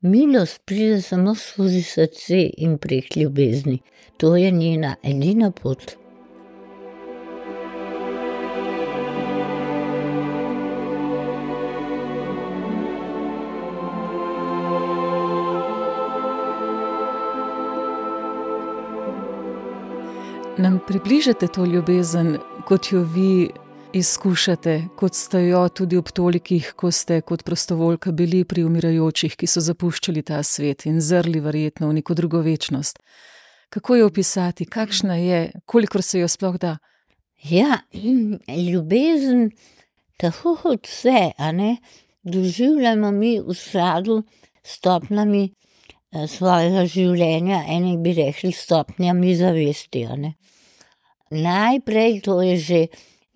Milost 0.02 0.62
pride 0.66 1.00
samo 1.02 1.34
skozi 1.34 1.82
srce 1.82 2.42
in 2.56 2.78
prek 2.78 3.16
ljubezni. 3.16 3.78
To 4.16 4.36
je 4.36 4.50
njena 4.50 4.96
edina 5.02 5.50
pot. 5.50 6.01
Nam 20.58 20.80
približate 20.86 21.48
to 21.48 21.64
ljubezen, 21.64 22.36
kot 22.66 22.92
jo 22.92 23.00
vi 23.14 23.50
izkušate, 23.92 24.82
kot 24.96 25.14
ste 25.14 25.46
jo 25.46 25.68
tudi 25.68 25.96
ob 25.96 26.10
tolikih, 26.12 26.72
ko 26.76 26.90
ste 26.90 27.20
kot 27.20 27.44
prostovoljka 27.44 28.12
bili 28.12 28.44
pri 28.44 28.64
umirajočih, 28.64 29.36
ki 29.36 29.48
so 29.48 29.62
zapuščali 29.64 30.22
ta 30.22 30.42
svet 30.44 30.84
in 30.86 31.00
zrli 31.00 31.40
verjetno 31.40 31.88
v 31.88 31.96
neko 32.00 32.14
drugo 32.14 32.42
večnost. 32.44 33.00
Kako 33.72 33.96
jo 33.96 34.06
opisati, 34.06 34.68
kakšna 34.68 35.16
je, 35.16 35.40
kolikor 35.64 36.02
se 36.02 36.20
jo 36.20 36.28
sploh 36.28 36.60
da? 36.60 36.76
Ja, 37.48 37.80
ljubezen, 38.72 39.50
tako 40.20 40.56
kot 40.62 40.86
vse, 40.86 41.32
doživljamo 42.22 43.10
mi 43.10 43.38
v 43.40 43.54
skladu 43.54 44.22
s 44.62 44.76
stopnjami 44.76 45.44
eh, 45.44 45.61
svojega 46.12 46.84
življenja, 46.88 47.62
eni 47.72 47.96
bi 48.02 48.12
rekli 48.16 48.52
stopnjami 48.52 49.34
zavesti, 49.36 50.04
a 50.06 50.16
ne. 50.16 50.34
Najprej 51.32 52.20
to 52.26 52.40
je 52.44 52.56
že 52.60 52.80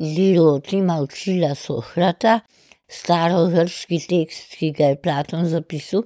Lirotima 0.00 0.98
učila 1.00 1.54
Sokrata, 1.56 2.40
starogrški 2.88 4.00
tekst, 4.04 4.58
ki 4.60 4.70
ga 4.76 4.92
je 4.92 4.98
Platon 5.00 5.48
zapisal. 5.48 6.04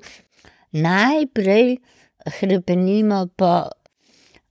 Najprej 0.70 1.80
hrepenimo 2.38 3.24
po 3.36 3.66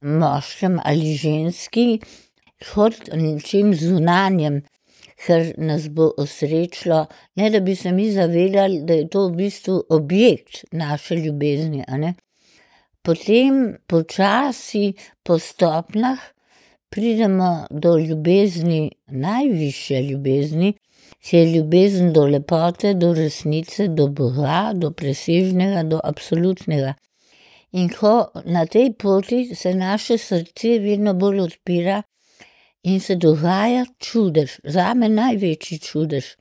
moškem 0.02 0.80
ali 0.84 1.16
ženski, 1.16 2.02
kot 2.74 3.08
nečem 3.16 3.72
zunanjem, 3.76 4.60
ker 5.26 5.54
nas 5.58 5.90
bo 5.90 6.12
osrečilo, 6.18 7.06
ne 7.36 7.50
da 7.50 7.60
bi 7.60 7.76
se 7.76 7.92
mi 7.92 8.12
zavedali, 8.12 8.82
da 8.84 8.94
je 8.94 9.08
to 9.10 9.28
v 9.28 9.36
bistvu 9.36 9.84
objekt 9.90 10.64
naše 10.72 11.16
ljubezni, 11.16 11.84
a 11.88 11.98
ne. 11.98 12.14
Potem 13.02 13.78
počasi, 13.88 14.94
po 15.24 15.40
stopnjah 15.40 16.20
pridemo 16.90 17.66
do 17.72 17.98
ljubezni, 17.98 18.92
najvišje 19.08 20.02
ljubezni, 20.02 20.74
ki 21.20 21.38
je 21.38 21.46
ljubezen 21.54 22.14
do 22.14 22.26
lepote, 22.26 22.94
do 22.94 23.14
resnice, 23.14 23.88
do 23.88 24.08
Boga, 24.08 24.72
do 24.76 24.92
presežnega, 24.92 25.84
do 25.84 26.00
absolutnega. 26.04 26.94
In 27.72 27.90
ko 27.90 28.32
na 28.46 28.66
tej 28.66 28.94
poti 28.94 29.56
se 29.56 29.74
naše 29.74 30.18
srce 30.18 30.80
vedno 30.80 31.14
bolj 31.14 31.40
odpira 31.40 32.02
in 32.84 33.00
se 33.00 33.15
dogaja 33.15 33.86
čudež, 34.00 34.60
zame 34.63 35.10
največji 35.10 35.80
čudež, 35.80 36.36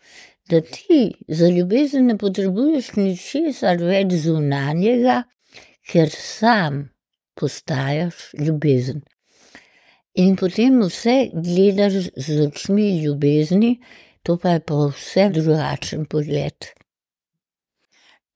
da 0.50 0.60
ti 0.60 1.14
za 1.28 1.48
ljubezen 1.48 2.06
ne 2.06 2.16
potrebuješ 2.18 2.94
ničesar 2.96 3.82
več 3.82 4.14
zunanjega, 4.24 5.22
ker 5.90 6.10
sam 6.12 6.88
postajaš 7.38 8.30
ljubezen. 8.38 9.02
In 10.18 10.36
potem 10.36 10.80
vse 10.82 11.28
gledaš 11.34 12.08
z 12.16 12.40
očmi 12.48 12.88
ljubezni, 13.02 13.78
to 14.22 14.36
pa 14.36 14.56
je 14.56 14.60
povsem 14.60 15.32
drugačen 15.32 16.06
pogled. 16.10 16.72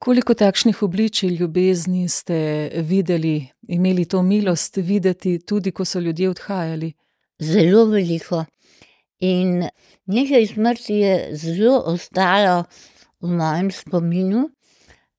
Koliko 0.03 0.35
takšnih 0.35 0.83
obličij 0.83 1.31
ljubezni 1.39 2.09
ste 2.09 2.71
videli, 2.75 3.49
imeli 3.69 4.05
to 4.05 4.23
milost 4.23 4.77
videti, 4.77 5.39
tudi 5.39 5.71
ko 5.71 5.85
so 5.85 6.01
ljudje 6.01 6.31
odhajali? 6.31 6.93
Zelo 7.43 7.85
veliko. 7.91 8.45
In 9.23 9.65
nekaj 10.07 10.47
smrti 10.55 10.95
je 11.01 11.15
zelo 11.37 11.79
ostalo 11.91 12.65
v 13.21 13.31
mojem 13.39 13.71
spominu. 13.71 14.49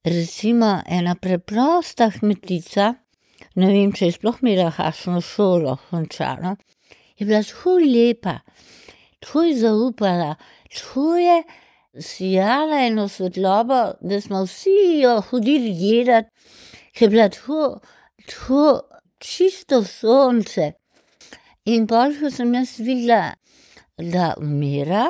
Recimo 0.04 0.82
ena 0.88 1.16
preprosta 1.16 2.10
kmetica, 2.12 2.94
ne 3.56 3.68
vem, 3.72 3.92
če 3.96 4.10
je 4.10 4.16
sploh 4.18 4.42
imela 4.44 4.70
kakšno 4.76 5.22
šolo 5.24 5.78
končano, 5.90 6.58
je 7.16 7.28
bila 7.28 7.40
tako 7.48 7.78
lepa, 7.80 8.34
tako 9.24 9.44
je 9.48 9.56
zaupala, 9.62 10.36
tako 10.76 11.06
je 11.16 11.38
sijala 12.04 12.84
eno 12.84 13.08
svetlobo, 13.08 13.82
da 14.02 14.22
smo 14.22 14.44
vsi 14.44 15.00
jo 15.00 15.22
hodili 15.30 15.72
gledati, 15.80 16.30
ker 16.92 17.08
je 17.08 17.14
bila 17.16 17.30
tako, 17.30 17.80
tako 18.28 18.66
čisto 19.20 19.84
sonce. 19.84 20.74
In 21.66 21.86
pol, 21.88 22.12
ko 22.20 22.28
sem 22.28 22.50
jaz 22.58 22.74
videla, 22.84 23.38
da 23.96 24.34
umira, 24.36 25.06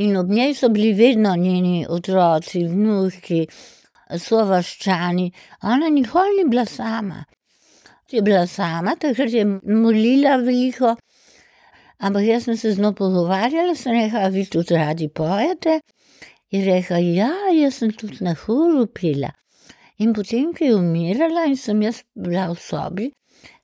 in 0.00 0.14
ob 0.16 0.30
njej 0.32 0.54
so 0.56 0.70
bili 0.72 0.94
vedno 0.96 1.34
njeni 1.36 1.82
otroci, 1.96 2.62
vnuki, 2.64 3.42
sovaščani, 4.16 5.26
ona 5.68 5.90
nikoli 5.92 6.38
ni 6.38 6.46
bila 6.48 6.64
sama. 6.64 7.20
Je 8.10 8.22
bila 8.24 8.46
sama, 8.46 8.96
takrat 8.96 9.36
je 9.36 9.44
molila 9.44 10.38
veliko, 10.40 10.94
ampak 12.00 12.24
jaz 12.30 12.48
sem 12.48 12.56
se 12.56 12.72
z 12.72 12.80
njo 12.80 12.94
pogovarjala, 12.96 13.76
sem 13.76 13.92
rekla: 13.92 14.32
"Vi 14.32 14.48
tudi 14.48 14.80
radi 14.80 15.12
pojete?" 15.12 15.82
Je 16.50 16.64
rekla: 16.64 16.96
"Ja, 16.98 17.32
jaz 17.52 17.74
sem 17.74 17.92
tudi 17.92 18.24
na 18.24 18.32
horu 18.46 18.86
pela." 18.86 19.34
In 19.98 20.14
potem, 20.16 20.54
ko 20.56 20.64
je 20.64 20.74
umirala 20.74 21.44
in 21.44 21.56
sem 21.56 21.82
jaz 21.82 22.02
bila 22.16 22.48
v 22.54 22.56
sobi, 22.56 23.12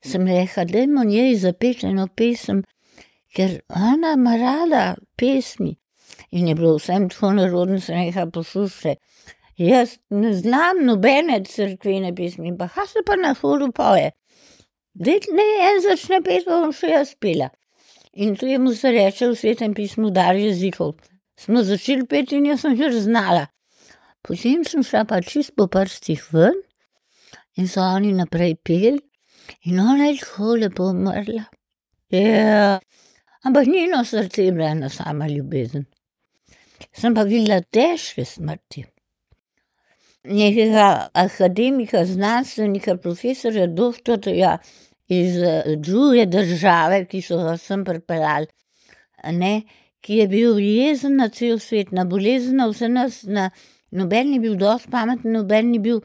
sem 0.03 0.27
rekla: 0.27 0.65
"Dajmo 0.65 1.03
njej 1.03 1.35
zapeti 1.35 1.87
eno 1.87 2.07
pesem, 2.07 2.63
ker 3.35 3.61
ona 3.69 4.13
ima 4.13 4.37
rada 4.37 4.95
pesmi." 5.15 5.75
In 6.31 6.47
je 6.47 6.55
bilo 6.55 6.77
vsem 6.77 7.09
tako 7.09 7.33
nerodno, 7.33 7.79
sem 7.79 7.95
rekla: 7.95 8.25
"Poslušaj, 8.25 8.95
jaz 9.57 9.97
ne 10.09 10.33
znam 10.33 10.85
nobene 10.85 11.43
cerkvene 11.43 12.15
pesmi, 12.15 12.57
pa 12.57 12.67
kaj 12.67 12.87
se 12.87 13.03
pa 13.05 13.15
na 13.15 13.33
horu 13.33 13.71
poje? 13.71 14.11
Naj 14.95 15.51
en 15.69 15.81
začne 15.81 16.21
peti, 16.21 16.45
pa 16.45 16.61
bom 16.61 16.73
še 16.73 16.87
jaz 16.87 17.15
pela." 17.19 17.49
In 18.13 18.35
temu 18.35 18.73
se 18.73 18.91
reče 18.91 19.27
v 19.27 19.35
Svetem 19.35 19.73
pismu 19.73 20.09
dar 20.09 20.35
jezikov. 20.35 20.95
Smo 21.37 21.61
začeli 21.63 22.07
peti 22.09 22.35
in 22.35 22.45
jaz 22.45 22.61
sem 22.61 22.75
že 22.75 22.89
znala. 23.01 23.45
Potem 24.25 24.63
sem 24.65 24.83
šla 24.83 25.05
pa 25.05 25.21
čisto 25.21 25.53
po 25.55 25.67
prstih 25.67 26.23
ven 26.33 26.57
in 27.57 27.67
so 27.67 27.81
oni 27.81 28.13
naprej 28.13 28.55
peli 28.65 29.06
in 29.61 29.79
ona 29.79 30.09
je 30.09 30.17
tako 30.21 30.55
lepo 30.55 30.89
umrla. 30.91 31.45
Ja, 32.09 32.79
ampak 33.43 33.67
njeno 33.67 34.03
srce 34.05 34.45
je 34.45 34.51
bila 34.51 34.69
ena 34.69 34.89
sama 34.89 35.27
ljubezen. 35.27 35.85
Sem 36.93 37.15
pa 37.15 37.23
videla 37.23 37.61
težke 37.61 38.25
smrti. 38.25 38.85
Nekega 40.27 41.09
akademika, 41.13 42.03
znanstvenika, 42.05 42.97
profesorja, 42.97 43.67
doktorja 43.67 44.57
iz, 45.07 45.35
druge 45.77 46.25
države, 46.25 47.05
ki 47.05 47.21
so 47.21 47.37
ga 47.43 47.55
sem 47.57 47.83
pripeljali, 47.87 48.47
ne, 49.33 49.61
ki 50.03 50.21
je 50.21 50.27
bil 50.31 50.59
jezen 50.59 51.15
na 51.21 51.29
cel 51.33 51.59
svet, 51.63 51.91
na 51.95 52.05
bolezen, 52.05 52.59
na 52.59 52.67
vse 52.71 52.89
nas, 52.91 53.21
na 53.23 53.49
noben 53.91 54.31
ni 54.31 54.39
bil 54.43 54.57
dosti 54.59 54.91
pameten, 54.91 55.31
noben 55.35 55.71
ni 55.71 55.79
bil, 55.83 56.01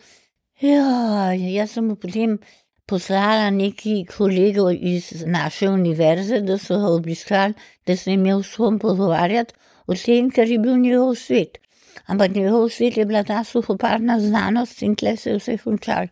jaz 0.63 1.75
sem 1.75 1.87
mu 1.89 1.97
potem 1.99 2.39
poslala 2.87 3.51
nekaj 3.51 4.05
kolegov 4.17 4.73
iz 4.73 5.25
naše 5.27 5.69
univerze, 5.71 6.41
da 6.41 6.59
so 6.59 6.79
ga 6.79 6.89
obiskali, 6.93 7.55
da 7.87 7.97
se 7.97 8.11
je 8.11 8.15
imel 8.15 8.43
s 8.43 8.57
kom 8.57 8.79
pogovarjati 8.79 9.55
o 9.87 9.95
tem, 9.95 10.31
ker 10.31 10.51
je 10.51 10.59
bil 10.59 10.77
njegov 10.77 11.15
svet. 11.15 11.59
Ampak 12.07 12.35
njegov 12.35 12.69
svet 12.69 12.97
je 12.97 13.07
bila 13.07 13.23
ta 13.25 13.45
suhoparna 13.45 14.21
znanost 14.21 14.83
in 14.83 14.97
tule 14.97 15.17
se 15.17 15.31
je 15.31 15.39
vse 15.39 15.57
končalo. 15.65 16.09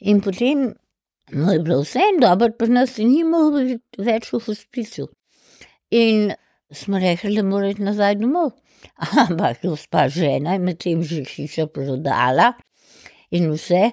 In 0.00 0.20
potem 0.20 0.74
mu 1.32 1.52
je 1.52 1.58
bilo 1.58 1.80
vseeno 1.82 2.20
dobro 2.20 2.52
pri 2.58 2.68
nas 2.68 2.98
in 2.98 3.12
ni 3.12 3.24
mogel 3.24 3.74
iti 3.76 4.02
več 4.02 4.32
v 4.32 4.40
hospiciju. 4.44 5.08
In 5.90 6.32
smo 6.70 6.98
rekli, 6.98 7.34
da 7.36 7.42
mora 7.42 7.70
iti 7.70 7.82
nazaj 7.82 8.18
domov. 8.20 8.52
Ampak 9.28 9.62
gospa 9.62 10.08
žena 10.08 10.52
je 10.52 10.58
medtem 10.58 11.02
že 11.02 11.24
hišo 11.24 11.66
prodala 11.66 12.52
in 13.30 13.50
vse. 13.52 13.90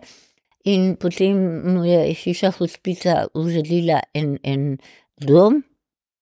In 0.66 0.95
potem 0.97 1.38
mu 1.74 1.86
je 1.86 1.99
hiša 2.22 2.49
hospica 2.57 3.28
uredila 3.38 3.99
en, 4.18 4.39
en 4.43 4.78
dom, 5.22 5.61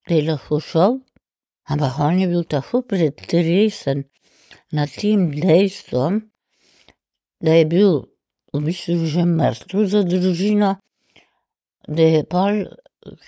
da 0.07 0.17
je 0.17 0.25
lahko 0.27 0.59
šel, 0.59 0.97
ampak 1.71 1.99
on 2.03 2.19
je 2.19 2.27
bil 2.27 2.43
tako 2.43 2.81
pretresen 2.83 4.03
nad 4.75 4.91
tem 4.91 5.29
dejstvom, 5.31 6.19
da 7.39 7.55
je 7.55 7.65
bil 7.71 7.93
v 8.53 8.65
bistvu 8.67 9.07
že 9.07 9.23
mrtev 9.25 9.87
za 9.87 10.03
družino, 10.03 10.75
da 11.87 12.03
je 12.03 12.23
pol 12.27 12.65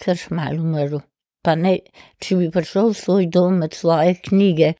kar 0.03 0.19
kmalu 0.19 0.67
umrl. 0.67 0.99
pa 1.45 1.53
ne, 1.55 1.77
če 2.19 2.35
bi 2.39 2.47
prišel 2.49 2.89
v 2.89 2.97
svoj 2.97 3.25
dom 3.29 3.59
med 3.61 3.75
svoje 3.77 4.15
knjige, 4.27 4.73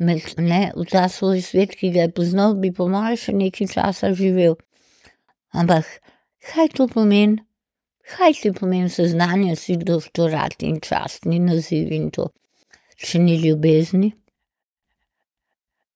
med, 0.00 0.22
ne, 0.40 0.72
v 0.72 0.86
ta 0.88 1.04
svoj 1.12 1.42
svet, 1.44 1.74
ki 1.76 1.90
ga 1.92 2.06
je 2.06 2.14
poznal, 2.16 2.56
bi 2.56 2.70
po 2.72 2.86
mojem 2.88 3.18
še 3.20 3.34
nekaj 3.36 3.68
časa 3.74 4.14
živel. 4.16 4.56
Ampak 5.54 5.86
kaj 6.50 6.72
to 6.74 6.88
pomeni? 6.90 7.38
Kaj 8.04 8.34
ti 8.42 8.50
pomeni 8.52 8.90
seznanje 8.90 9.54
si 9.56 9.76
doktorat 9.80 10.62
in 10.66 10.80
častni 10.82 11.38
naziv 11.40 11.92
in 11.94 12.10
to, 12.12 12.26
če 13.00 13.20
ni 13.22 13.38
ljubezni? 13.40 14.10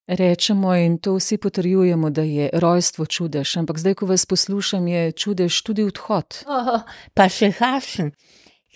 Rečemo 0.09 0.73
in 0.73 0.95
to 0.97 1.19
vsi 1.19 1.37
potrjujemo, 1.37 2.09
da 2.09 2.23
je 2.25 2.47
rojstvo 2.53 3.05
čudež, 3.05 3.51
ampak 3.61 3.77
zdaj, 3.77 3.93
ko 3.99 4.07
vas 4.09 4.25
poslušam, 4.25 4.87
je 4.87 5.11
čudež 5.11 5.59
tudi 5.61 5.85
odhod. 5.85 6.39
Oh, 6.49 6.81
pa 7.13 7.27
še 7.29 7.51
hašen, 7.59 8.09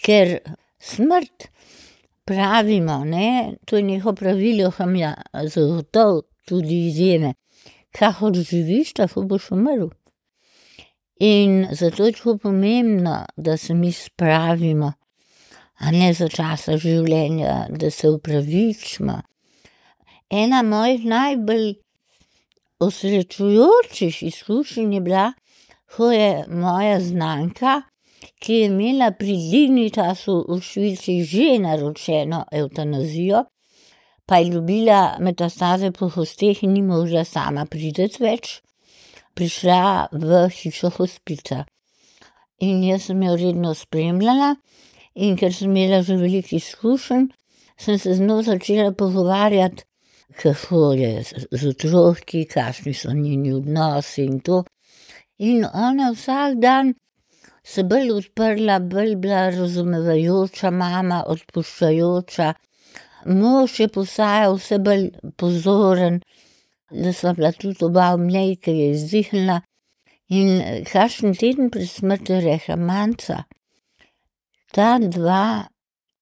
ker 0.06 0.36
smrt, 0.78 1.48
pravimo, 2.30 3.00
ne, 3.08 3.56
to 3.66 3.82
je 3.82 3.88
neko 3.88 4.14
pravilo, 4.14 4.70
kam 4.78 4.94
ja, 5.00 5.16
zagotovo 5.34 6.22
tudi 6.46 6.84
izjeme. 6.92 7.34
Kako 7.98 8.30
živiš, 8.38 8.94
tako 9.02 9.26
boš 9.26 9.50
umrl. 9.58 9.90
In 11.24 11.68
zato 11.72 12.06
je 12.06 12.12
tako 12.12 12.38
pomembno, 12.38 13.26
da 13.38 13.58
se 13.58 13.74
mi 13.74 13.92
spravimo, 13.92 14.94
a 15.80 15.92
ne 15.92 16.10
za 16.14 16.28
časa 16.28 16.76
življenja, 16.78 17.68
da 17.70 17.92
se 17.92 18.10
upravičimo. 18.10 19.22
Ena 20.30 20.60
mojih 20.68 21.06
najbolj 21.06 21.70
osrečujočih 22.84 24.20
izkušenj 24.24 24.98
je 24.98 25.02
bila, 25.06 25.30
ko 25.96 26.12
je 26.12 26.44
moja 26.50 27.00
znanka, 27.00 27.78
ki 28.44 28.60
je 28.60 28.66
imela 28.66 29.12
pri 29.16 29.38
Dignitasu 29.52 30.42
v 30.50 30.60
Švici 30.60 31.22
že 31.24 31.56
naročeno 31.64 32.44
evtanazijo, 32.52 33.46
pa 34.26 34.44
je 34.44 34.52
ljubila 34.52 35.16
metastaze 35.20 35.92
po 35.92 36.10
hosteh 36.10 36.64
in 36.64 36.74
ni 36.74 36.82
mogla 36.82 37.24
sama 37.24 37.66
priti 37.66 38.12
več, 38.20 38.63
prišla 39.36 40.10
v 40.12 40.48
hišo 40.50 40.92
hospica. 40.98 41.64
In 42.60 42.84
jaz 42.86 43.10
sem 43.10 43.22
jo 43.24 43.36
redno 43.36 43.74
spremljala, 43.76 44.56
in 45.16 45.38
ker 45.38 45.54
sem 45.54 45.72
imela 45.72 46.04
že 46.04 46.18
veliko 46.18 46.56
izkušenj, 46.56 47.28
sem 47.78 47.98
se 48.00 48.14
z 48.16 48.22
njo 48.22 48.42
začela 48.46 48.92
pogovarjati, 48.92 49.84
kako 50.42 50.94
je 50.94 51.24
z 51.52 51.68
otroki, 51.70 52.46
kakšni 52.46 52.94
so 52.94 53.14
njeni 53.14 53.54
odnosi 53.54 54.24
in 54.24 54.40
to. 54.40 54.64
In 55.38 55.66
ona 55.66 56.12
vsak 56.14 56.60
dan 56.62 56.94
se 57.64 57.84
bolj 57.84 58.12
odprla, 58.12 58.80
bolj 58.80 59.16
bila 59.16 59.50
razumevajoča 59.50 60.72
mama, 60.72 61.24
odpuščajoča. 61.28 62.54
Mož 63.26 63.80
je 63.80 63.88
postajal 63.88 64.58
vse 64.58 64.80
bolj 64.84 65.10
pozoren, 65.38 66.22
da 66.94 67.14
sva 67.14 67.34
bila 67.34 67.52
tudi 67.52 67.86
oba 67.86 68.14
njej, 68.18 68.56
ker 68.62 68.76
je 68.76 68.90
izdihnila. 68.92 69.62
In 70.30 70.62
kakšen 70.88 71.36
teden 71.36 71.70
pred 71.74 71.90
smrtjo 71.90 72.40
je 72.40 72.46
rekla: 72.46 72.76
Manca, 72.76 73.44
ta 74.74 74.98
dva 75.00 75.68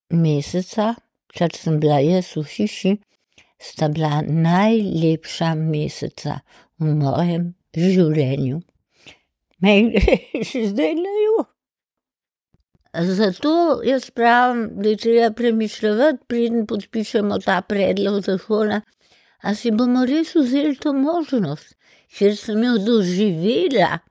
meseca, 0.09 0.95
kar 1.37 1.55
sem 1.55 1.79
bila 1.79 2.01
jaz 2.03 2.33
v 2.35 2.43
hiši, 2.55 2.97
sta 3.61 3.87
bila 3.87 4.21
najlepša 4.25 5.53
meseca 5.55 6.41
v 6.79 6.95
mojem 6.97 7.53
življenju. 7.77 8.61
Meni 9.61 9.93
gre 9.95 10.17
še 10.49 10.67
zdaj 10.73 10.95
na 10.97 11.15
jug. 11.21 11.47
Zato 12.91 13.51
jaz 13.87 14.09
pravim, 14.11 14.65
da 14.81 14.89
je 14.89 14.97
treba 14.99 15.29
premišljati, 15.31 16.25
preden 16.27 16.65
podpišemo 16.67 17.37
ta 17.39 17.61
predlog 17.63 18.19
zakona, 18.25 18.81
a 19.43 19.55
si 19.55 19.71
bomo 19.71 20.05
res 20.05 20.35
vzeli 20.35 20.75
to 20.75 20.93
možnost, 20.93 21.75
ker 22.17 22.35
sem 22.37 22.63
jo 22.63 22.77
doživela. 22.85 24.01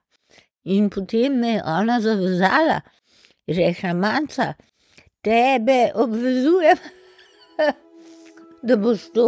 In 0.63 0.89
potem 0.93 1.39
me 1.41 1.55
je 1.55 1.63
ona 1.65 1.99
zavezala, 2.01 2.81
rekla: 3.47 3.93
Manca, 3.93 4.53
tebe 5.25 5.91
obvezujem, 5.95 6.77
da 8.67 8.77
boš 8.77 9.09
to 9.15 9.27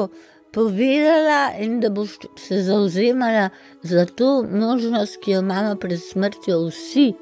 povedala 0.54 1.58
in 1.60 1.80
da 1.82 1.90
boš 1.90 2.20
se 2.38 2.62
zauzemala 2.62 3.50
za 3.82 4.06
to 4.06 4.44
možnost, 4.44 5.18
ki 5.24 5.32
jo 5.32 5.42
imamo 5.42 5.76
pred 5.76 6.00
smrtjo 6.12 6.68
vsi. 6.68 7.14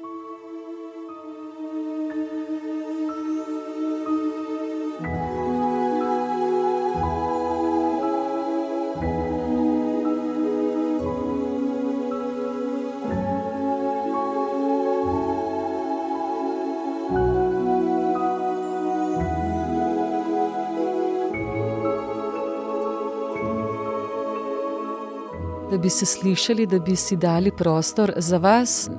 Da 25.72 25.78
bi 25.78 25.90
se 25.90 26.06
slišali, 26.06 26.66
da 26.66 26.78
bi 26.78 26.96
si 26.96 27.16
dali 27.16 27.50
prostor 27.56 28.12
za 28.16 28.36
vas, 28.36 28.90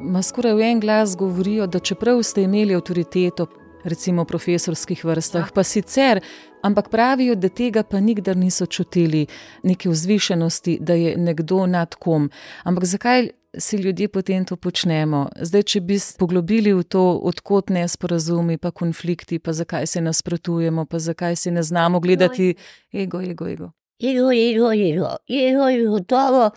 ma 0.00 0.22
skoraj 0.22 0.54
v 0.54 0.60
en 0.60 0.80
glas 0.80 1.16
govorijo, 1.16 1.66
da 1.66 1.78
čeprav 1.78 2.22
ste 2.22 2.42
imeli 2.42 2.74
avtoriteto, 2.74 3.46
recimo 3.84 4.24
v 4.24 4.26
profesorskih 4.26 5.04
vrstah, 5.04 5.52
pa 5.54 5.62
sicer, 5.62 6.20
ampak 6.62 6.90
pravijo, 6.90 7.34
da 7.34 7.48
tega 7.48 7.82
pa 7.82 8.00
nikdar 8.00 8.36
niso 8.36 8.66
čutili, 8.66 9.26
neke 9.62 9.88
vzvišenosti, 9.88 10.78
da 10.80 10.94
je 10.94 11.16
nekdo 11.16 11.66
nad 11.66 11.94
kom. 11.94 12.30
Ampak 12.64 12.84
zakaj 12.84 13.30
si 13.58 13.76
ljudje 13.76 14.08
potem 14.08 14.44
to 14.44 14.56
počnemo? 14.56 15.28
Zdaj, 15.40 15.62
če 15.62 15.80
bi 15.80 16.02
poglobili 16.18 16.74
v 16.74 16.82
to, 16.82 17.06
odkot 17.22 17.70
nesporazumi, 17.70 18.58
pa 18.58 18.74
konflikti, 18.74 19.38
pa 19.38 19.52
zakaj 19.52 19.86
se 19.86 20.00
nasprotujemo, 20.00 20.90
pa 20.90 20.98
zakaj 20.98 21.36
se 21.36 21.50
ne 21.50 21.62
znamo 21.62 22.00
gledati, 22.00 22.54
ego, 22.92 23.22
ego, 23.22 23.46
ego. 23.48 23.70
Ego, 24.02 24.30
ego, 24.32 24.72
ego, 24.72 25.16
ego 25.30 25.68
je 25.68 25.86
gotovo. 25.86 26.50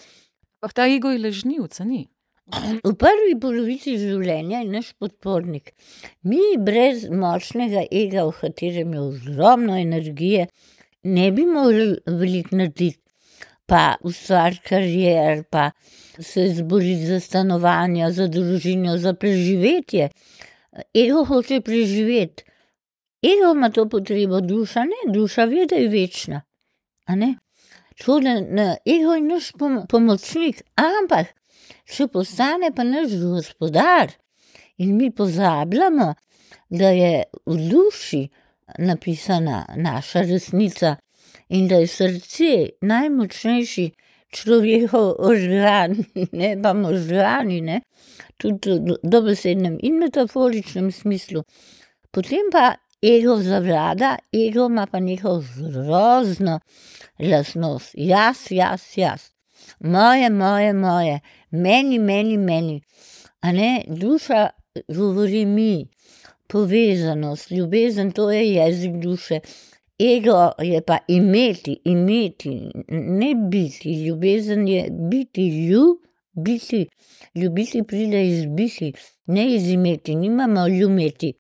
Pa 0.60 0.68
ta 0.68 0.88
ego 0.88 1.12
je 1.12 1.20
lažnivca, 1.20 1.84
ni. 1.84 2.08
V 2.84 2.96
prvi 2.98 3.36
polovici 3.40 3.94
življenja 4.02 4.64
je 4.64 4.72
naš 4.74 4.90
podpornik. 5.00 5.72
Mi 6.26 6.58
brez 6.58 7.06
močnega 7.14 7.86
ega, 7.92 8.26
v 8.26 8.34
katerem 8.42 8.96
je 8.98 9.04
ogromno 9.06 9.78
energije, 9.78 10.48
ne 11.04 11.30
bi 11.32 11.46
mogli 11.46 11.94
veliko 12.08 12.60
narediti. 12.60 13.00
Pa 13.70 14.00
ustvariti 14.02 14.66
karier, 14.66 15.44
pa 15.46 15.70
se 16.18 16.48
izboriti 16.50 17.06
za 17.06 17.20
stanovanja, 17.22 18.10
za 18.12 18.26
družino, 18.28 18.98
za 18.98 19.14
preživetje. 19.14 20.10
Ego 20.98 21.24
hoče 21.30 21.62
preživeti. 21.62 22.44
Ego 23.22 23.54
ima 23.54 23.70
to 23.70 23.86
potrebo, 23.90 24.42
duša 24.42 24.88
ne, 24.90 25.04
duša 25.14 25.46
ve, 25.46 25.68
da 25.70 25.76
je 25.76 25.88
večna. 25.94 26.42
Tako 28.00 28.20
da 28.20 28.34
ne, 28.40 28.78
ego 28.86 29.14
je 29.14 29.22
naš 29.22 29.52
pom 29.60 29.82
pomočnik, 29.90 30.62
ampak 30.76 31.34
če 31.90 32.08
postane 32.08 32.72
pa 32.76 32.86
naš 32.88 33.16
gospodar. 33.20 34.14
In 34.78 34.96
mi 34.98 35.10
pozabljamo, 35.12 36.14
da 36.70 36.90
je 36.96 37.24
v 37.46 37.58
duši 37.70 38.22
napisana 38.78 39.66
naša 39.76 40.22
resnica 40.22 40.96
in 41.50 41.68
da 41.68 41.82
je 41.82 41.88
srce 41.88 42.52
najmočnejši 42.82 43.90
človekov 44.32 45.16
organ, 45.20 45.98
ne 46.40 46.54
pa 46.62 46.74
možgani, 46.74 47.62
ne, 47.62 47.82
tudi 48.38 48.78
v 48.78 49.00
dobesednem 49.04 49.80
in 49.84 49.98
metaforičnem 50.00 50.92
smislu, 50.92 51.44
potem 52.12 52.54
pa 52.54 52.76
ego 53.02 53.38
zavlada, 53.42 54.18
ego 54.34 54.66
ima 54.66 54.88
pa 54.92 55.00
neko 55.00 55.44
grozno 55.58 56.60
lastnost. 57.20 57.92
Jaz, 57.94 58.38
jaz, 58.50 58.82
jaz. 58.96 59.22
Moje, 59.80 60.30
moje, 60.30 60.74
moje, 60.74 61.20
meni, 61.52 62.00
meni, 62.00 62.38
meni. 62.38 62.82
A 63.42 63.52
ne, 63.52 63.84
duša 63.88 64.50
govori 64.88 65.46
mi, 65.46 65.88
povezanost, 66.48 67.52
ljubezen, 67.52 68.12
to 68.12 68.32
je 68.32 68.54
jezik 68.54 68.94
duše. 68.94 69.40
Ego 70.00 70.52
je 70.60 70.82
pa 70.82 70.98
imeti, 71.08 71.82
imeti, 71.84 72.72
ne 72.88 73.36
biti, 73.52 74.06
ljubezen 74.06 74.68
je 74.68 74.88
biti, 74.92 75.68
ljubiti. 75.68 76.88
Ljubiti 77.36 77.84
pride 77.84 78.28
iz 78.28 78.46
biti, 78.46 78.94
ne 79.26 79.56
iz 79.56 79.70
imeti, 79.70 80.16
nimamo 80.16 80.68
ljubiti. 80.68 81.34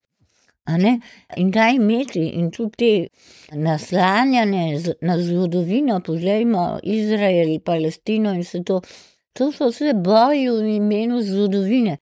In 1.38 1.51
kaj 1.51 1.76
imeti, 1.76 2.26
in 2.39 2.49
tudi 2.51 2.78
te 2.78 3.57
naslanjanje 3.57 4.95
na 5.01 5.15
zgodovino, 5.17 5.99
poglejmo 6.05 6.80
Izrael, 6.84 7.59
Palestino 7.65 8.34
in 8.34 8.43
vse 8.43 8.63
to, 8.63 8.82
to 9.34 9.51
so 9.51 9.70
vse 9.72 9.93
boji 9.93 10.49
v 10.49 10.76
imenu 10.76 11.22
zgodovine. 11.26 11.97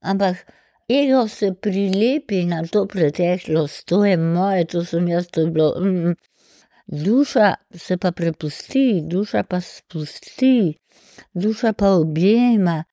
Ampak 0.00 0.46
ego 0.88 1.28
se 1.28 1.52
prilepi 1.54 2.44
na 2.44 2.62
to 2.66 2.86
preteklost, 2.86 3.86
to 3.86 4.04
je 4.04 4.16
moje, 4.16 4.64
to 4.64 4.84
sem 4.84 5.08
jaz, 5.08 5.28
to 5.30 5.40
je 5.40 5.50
bilo. 5.50 5.74
Mm. 5.80 6.14
Duša 6.86 7.54
se 7.74 7.96
pa 7.96 8.10
prepusti, 8.12 9.00
duša 9.06 9.42
pa 9.42 9.60
spusti, 9.60 10.74
duša 11.34 11.72
pa 11.72 11.90
objema, 11.90 12.84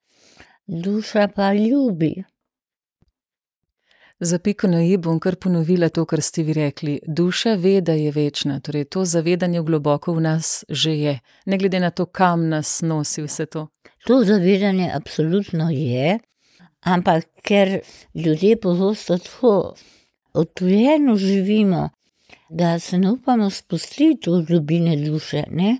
duša 0.67 1.27
pa 1.35 1.53
ljubi. 1.53 2.23
Za 4.19 4.39
piko 4.39 4.67
na 4.67 4.83
i 4.83 4.97
bom 4.97 5.19
kar 5.19 5.35
ponovila 5.35 5.89
to, 5.89 6.05
kar 6.05 6.21
ste 6.21 6.43
vi 6.43 6.53
rekli. 6.53 6.99
Duša 7.07 7.53
ve, 7.53 7.81
da 7.81 7.93
je 7.93 8.11
večna, 8.11 8.59
torej 8.59 8.85
to 8.85 9.05
zavedanje 9.05 9.61
globoko 9.61 10.13
v 10.13 10.21
nas 10.21 10.65
že 10.69 10.91
je, 10.91 11.19
ne 11.45 11.57
glede 11.57 11.79
na 11.79 11.89
to, 11.89 12.05
kam 12.05 12.49
nas 12.49 12.81
nosi 12.81 13.21
vse 13.21 13.45
to. 13.45 13.67
To 14.07 14.23
zavedanje 14.23 14.89
absolutno 14.93 15.69
je, 15.69 16.19
ampak 16.81 17.27
ker 17.43 17.79
ljudje 18.15 18.57
pogosto 18.61 19.17
tako 19.17 19.75
odtujeno 20.33 21.15
živimo, 21.15 21.89
da 22.49 22.79
se 22.79 22.97
ne 22.97 23.11
upamo 23.11 23.49
spustiti 23.49 24.29
v 24.29 24.45
globine 24.47 24.95
duše. 24.97 25.43
Ne? 25.51 25.77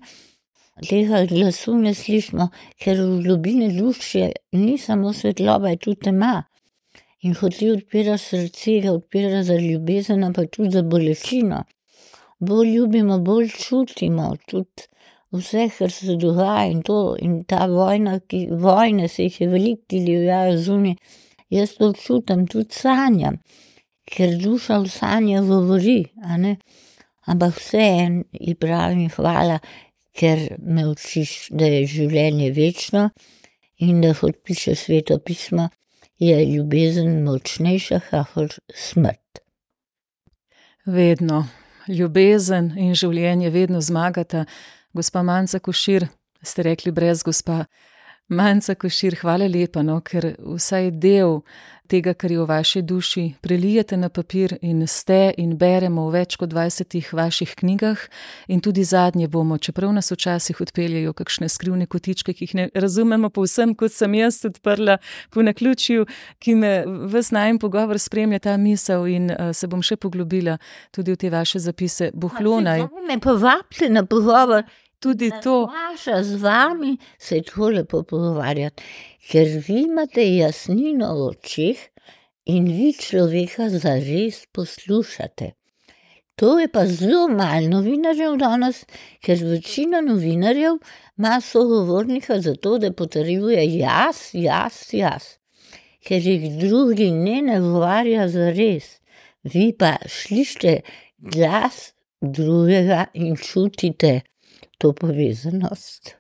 Tega 0.90 1.26
glasu 1.26 1.74
ne 1.78 1.94
slišimo, 1.94 2.50
ker 2.84 3.02
v 3.02 3.24
globine 3.24 3.72
duše 3.74 4.32
ni 4.52 4.78
samo 4.78 5.14
svetloba, 5.14 5.70
je 5.70 5.78
tudi 5.78 6.00
tema. 6.00 6.44
In 7.26 7.34
ko 7.36 7.50
ti 7.50 7.70
odpiraš 7.72 8.28
srce, 8.34 8.80
ga 8.84 8.94
odpiraš 8.94 9.46
za 9.50 9.58
ljubezen, 9.60 10.24
ampak 10.24 10.52
tudi 10.52 10.72
za 10.72 10.84
bolečino. 10.84 11.64
Bolj 12.40 12.74
ljubimo, 12.76 13.20
bolj 13.20 13.50
čutimo 13.50 14.36
tudi 14.50 14.90
vse, 15.34 15.70
kar 15.78 15.92
se 15.92 16.16
dogaja 16.16 16.68
in 16.72 16.84
to. 16.84 17.16
In 17.22 17.44
ta 17.44 17.66
vojna, 17.66 18.20
ki 18.20 18.48
vojne 18.52 19.08
se 19.08 19.24
jih 19.24 19.42
je 19.42 19.48
veliko, 19.48 19.82
ti 19.88 20.04
divjajo 20.06 20.58
zunaj. 20.58 20.96
Jaz 21.50 21.74
to 21.80 21.94
čutim, 21.94 22.46
tudi 22.48 22.76
sanjam 22.76 23.42
ker 24.08 24.38
duša 24.40 24.80
v 24.84 24.88
sanjah 24.92 25.44
govori. 25.44 26.00
Ampak 27.28 27.58
vseeno 27.60 28.24
ji 28.32 28.56
pravim 28.56 29.10
hvala, 29.12 29.60
ker 30.16 30.56
me 30.64 30.88
učiš, 30.88 31.52
da 31.52 31.68
je 31.68 31.84
življenje 31.92 32.52
večno 32.56 33.10
in 33.84 34.00
da 34.02 34.14
kot 34.16 34.40
piše 34.44 34.76
sveto 34.76 35.20
pismo, 35.20 35.68
je 36.20 36.46
ljubezen 36.46 37.24
močnejša, 37.24 38.02
kot 38.34 38.60
smrt. 38.74 39.42
Vedno. 40.86 41.46
Ljubezen 41.88 42.74
in 42.78 42.96
življenje 42.96 43.50
vedno 43.50 43.82
zmagata. 43.82 44.46
Gospa 44.94 45.22
Manca 45.24 45.60
Košir, 45.60 46.08
ste 46.44 46.64
rekli 46.64 46.92
brez 46.92 47.24
gospa. 47.24 47.66
Manca 48.28 48.76
Košir, 48.76 49.16
hvala 49.22 49.48
lepa, 49.48 49.82
no, 49.88 50.02
ker 50.04 50.34
vsaj 50.44 50.92
del 51.00 51.42
tega, 51.88 52.12
kar 52.14 52.32
je 52.32 52.42
v 52.42 52.46
vaši 52.48 52.82
duši, 52.84 53.22
prelijete 53.42 53.98
na 53.98 54.10
papir 54.10 54.58
in 54.62 54.84
ste 54.88 55.32
in 55.40 55.56
beremo 55.58 56.10
v 56.10 56.20
več 56.20 56.36
kot 56.36 56.52
dvajsetih 56.52 57.14
vaših 57.16 57.54
knjigah, 57.56 58.02
in 58.52 58.60
tudi 58.60 58.84
zadnje 58.84 59.30
bomo, 59.32 59.58
čeprav 59.58 59.94
nas 59.96 60.12
včasih 60.12 60.60
odpeljajo 60.62 61.14
kakšne 61.16 61.48
skrivne 61.50 61.88
kotičke, 61.88 62.34
ki 62.36 62.44
jih 62.44 62.56
ne 62.60 62.66
razumemo 62.76 63.30
povsem, 63.32 63.72
kot 63.80 63.96
sem 63.96 64.18
jaz 64.20 64.42
odprla 64.50 64.98
po 65.32 65.46
naključju, 65.48 66.04
ki 66.44 66.56
me 66.60 66.74
ves 67.08 67.32
najem 67.32 67.60
pogovor 67.64 68.00
spremlja 68.00 68.44
ta 68.44 68.58
misel 68.58 69.08
in 69.08 69.32
uh, 69.32 69.54
se 69.56 69.72
bom 69.72 69.80
še 69.80 69.96
poglobila 69.96 70.58
tudi 70.92 71.16
v 71.16 71.22
te 71.24 71.32
vaše 71.32 71.64
zapise. 71.64 72.12
Buhlonaj. 72.14 72.90
Me 73.08 73.20
povabite 73.24 73.88
na 73.88 74.04
pogovor 74.04 74.68
tudi 75.00 75.32
to. 75.44 75.66
Vaša 75.66 76.24
z 76.24 76.42
vami 76.42 76.98
se 77.20 77.36
je 77.36 77.44
tako 77.44 77.70
lepo 77.70 78.04
pogovarjati, 78.04 78.84
ker 79.30 79.48
vi 79.68 79.84
imate 79.84 80.26
jasnino 80.36 81.14
v 81.16 81.30
očeh 81.32 81.78
in 82.46 82.66
vi 82.66 82.94
človeka 82.94 83.70
zares 83.70 84.46
poslušate. 84.52 85.52
To 86.38 86.60
je 86.60 86.68
pa 86.68 86.86
zelo 86.86 87.28
malo 87.28 87.68
novinarjev 87.70 88.36
danes, 88.38 88.84
ker 89.26 89.40
večina 89.42 90.02
novinarjev 90.06 90.78
ima 91.18 91.42
sogovornika 91.42 92.40
zato, 92.42 92.78
da 92.78 92.92
potrjuje 92.94 93.64
jaz, 93.78 94.30
jaz, 94.34 94.94
jaz. 94.94 95.24
Ker 96.06 96.22
jih 96.22 96.60
drugi 96.60 97.10
ne 97.12 97.42
nagovarja 97.42 98.28
za 98.30 98.52
res. 98.54 99.00
Vi 99.44 99.72
pa 99.80 99.96
slišite 100.06 100.82
glas 101.18 101.94
drugega 102.22 103.06
in 103.14 103.36
čutite, 103.36 104.22
to 104.78 104.94
povezanost. 104.94 106.16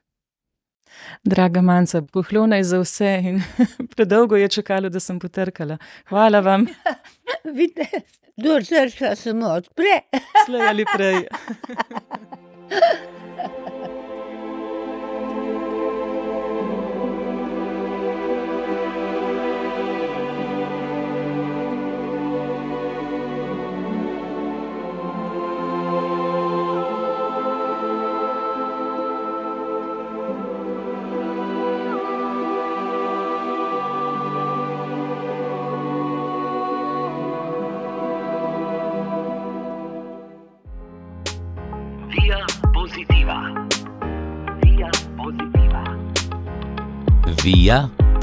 Draga 1.23 1.61
manjca, 1.61 2.01
pohlona 2.01 2.55
je 2.55 2.63
za 2.63 2.79
vse 2.79 3.11
in 3.23 3.41
predolgo 3.95 4.35
je 4.35 4.47
čakalo, 4.49 4.89
da 4.89 4.99
sem 4.99 5.19
potrkala. 5.19 5.77
Hvala 6.09 6.39
vam. 6.39 6.65
Vidite, 7.57 8.01
kdo 8.37 8.61
črka 8.61 9.15
samo 9.15 9.47
odpre. 9.47 10.01
Slej 10.45 10.67
ali 10.67 10.85
prej. 10.95 11.27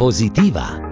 positiva. 0.05 0.84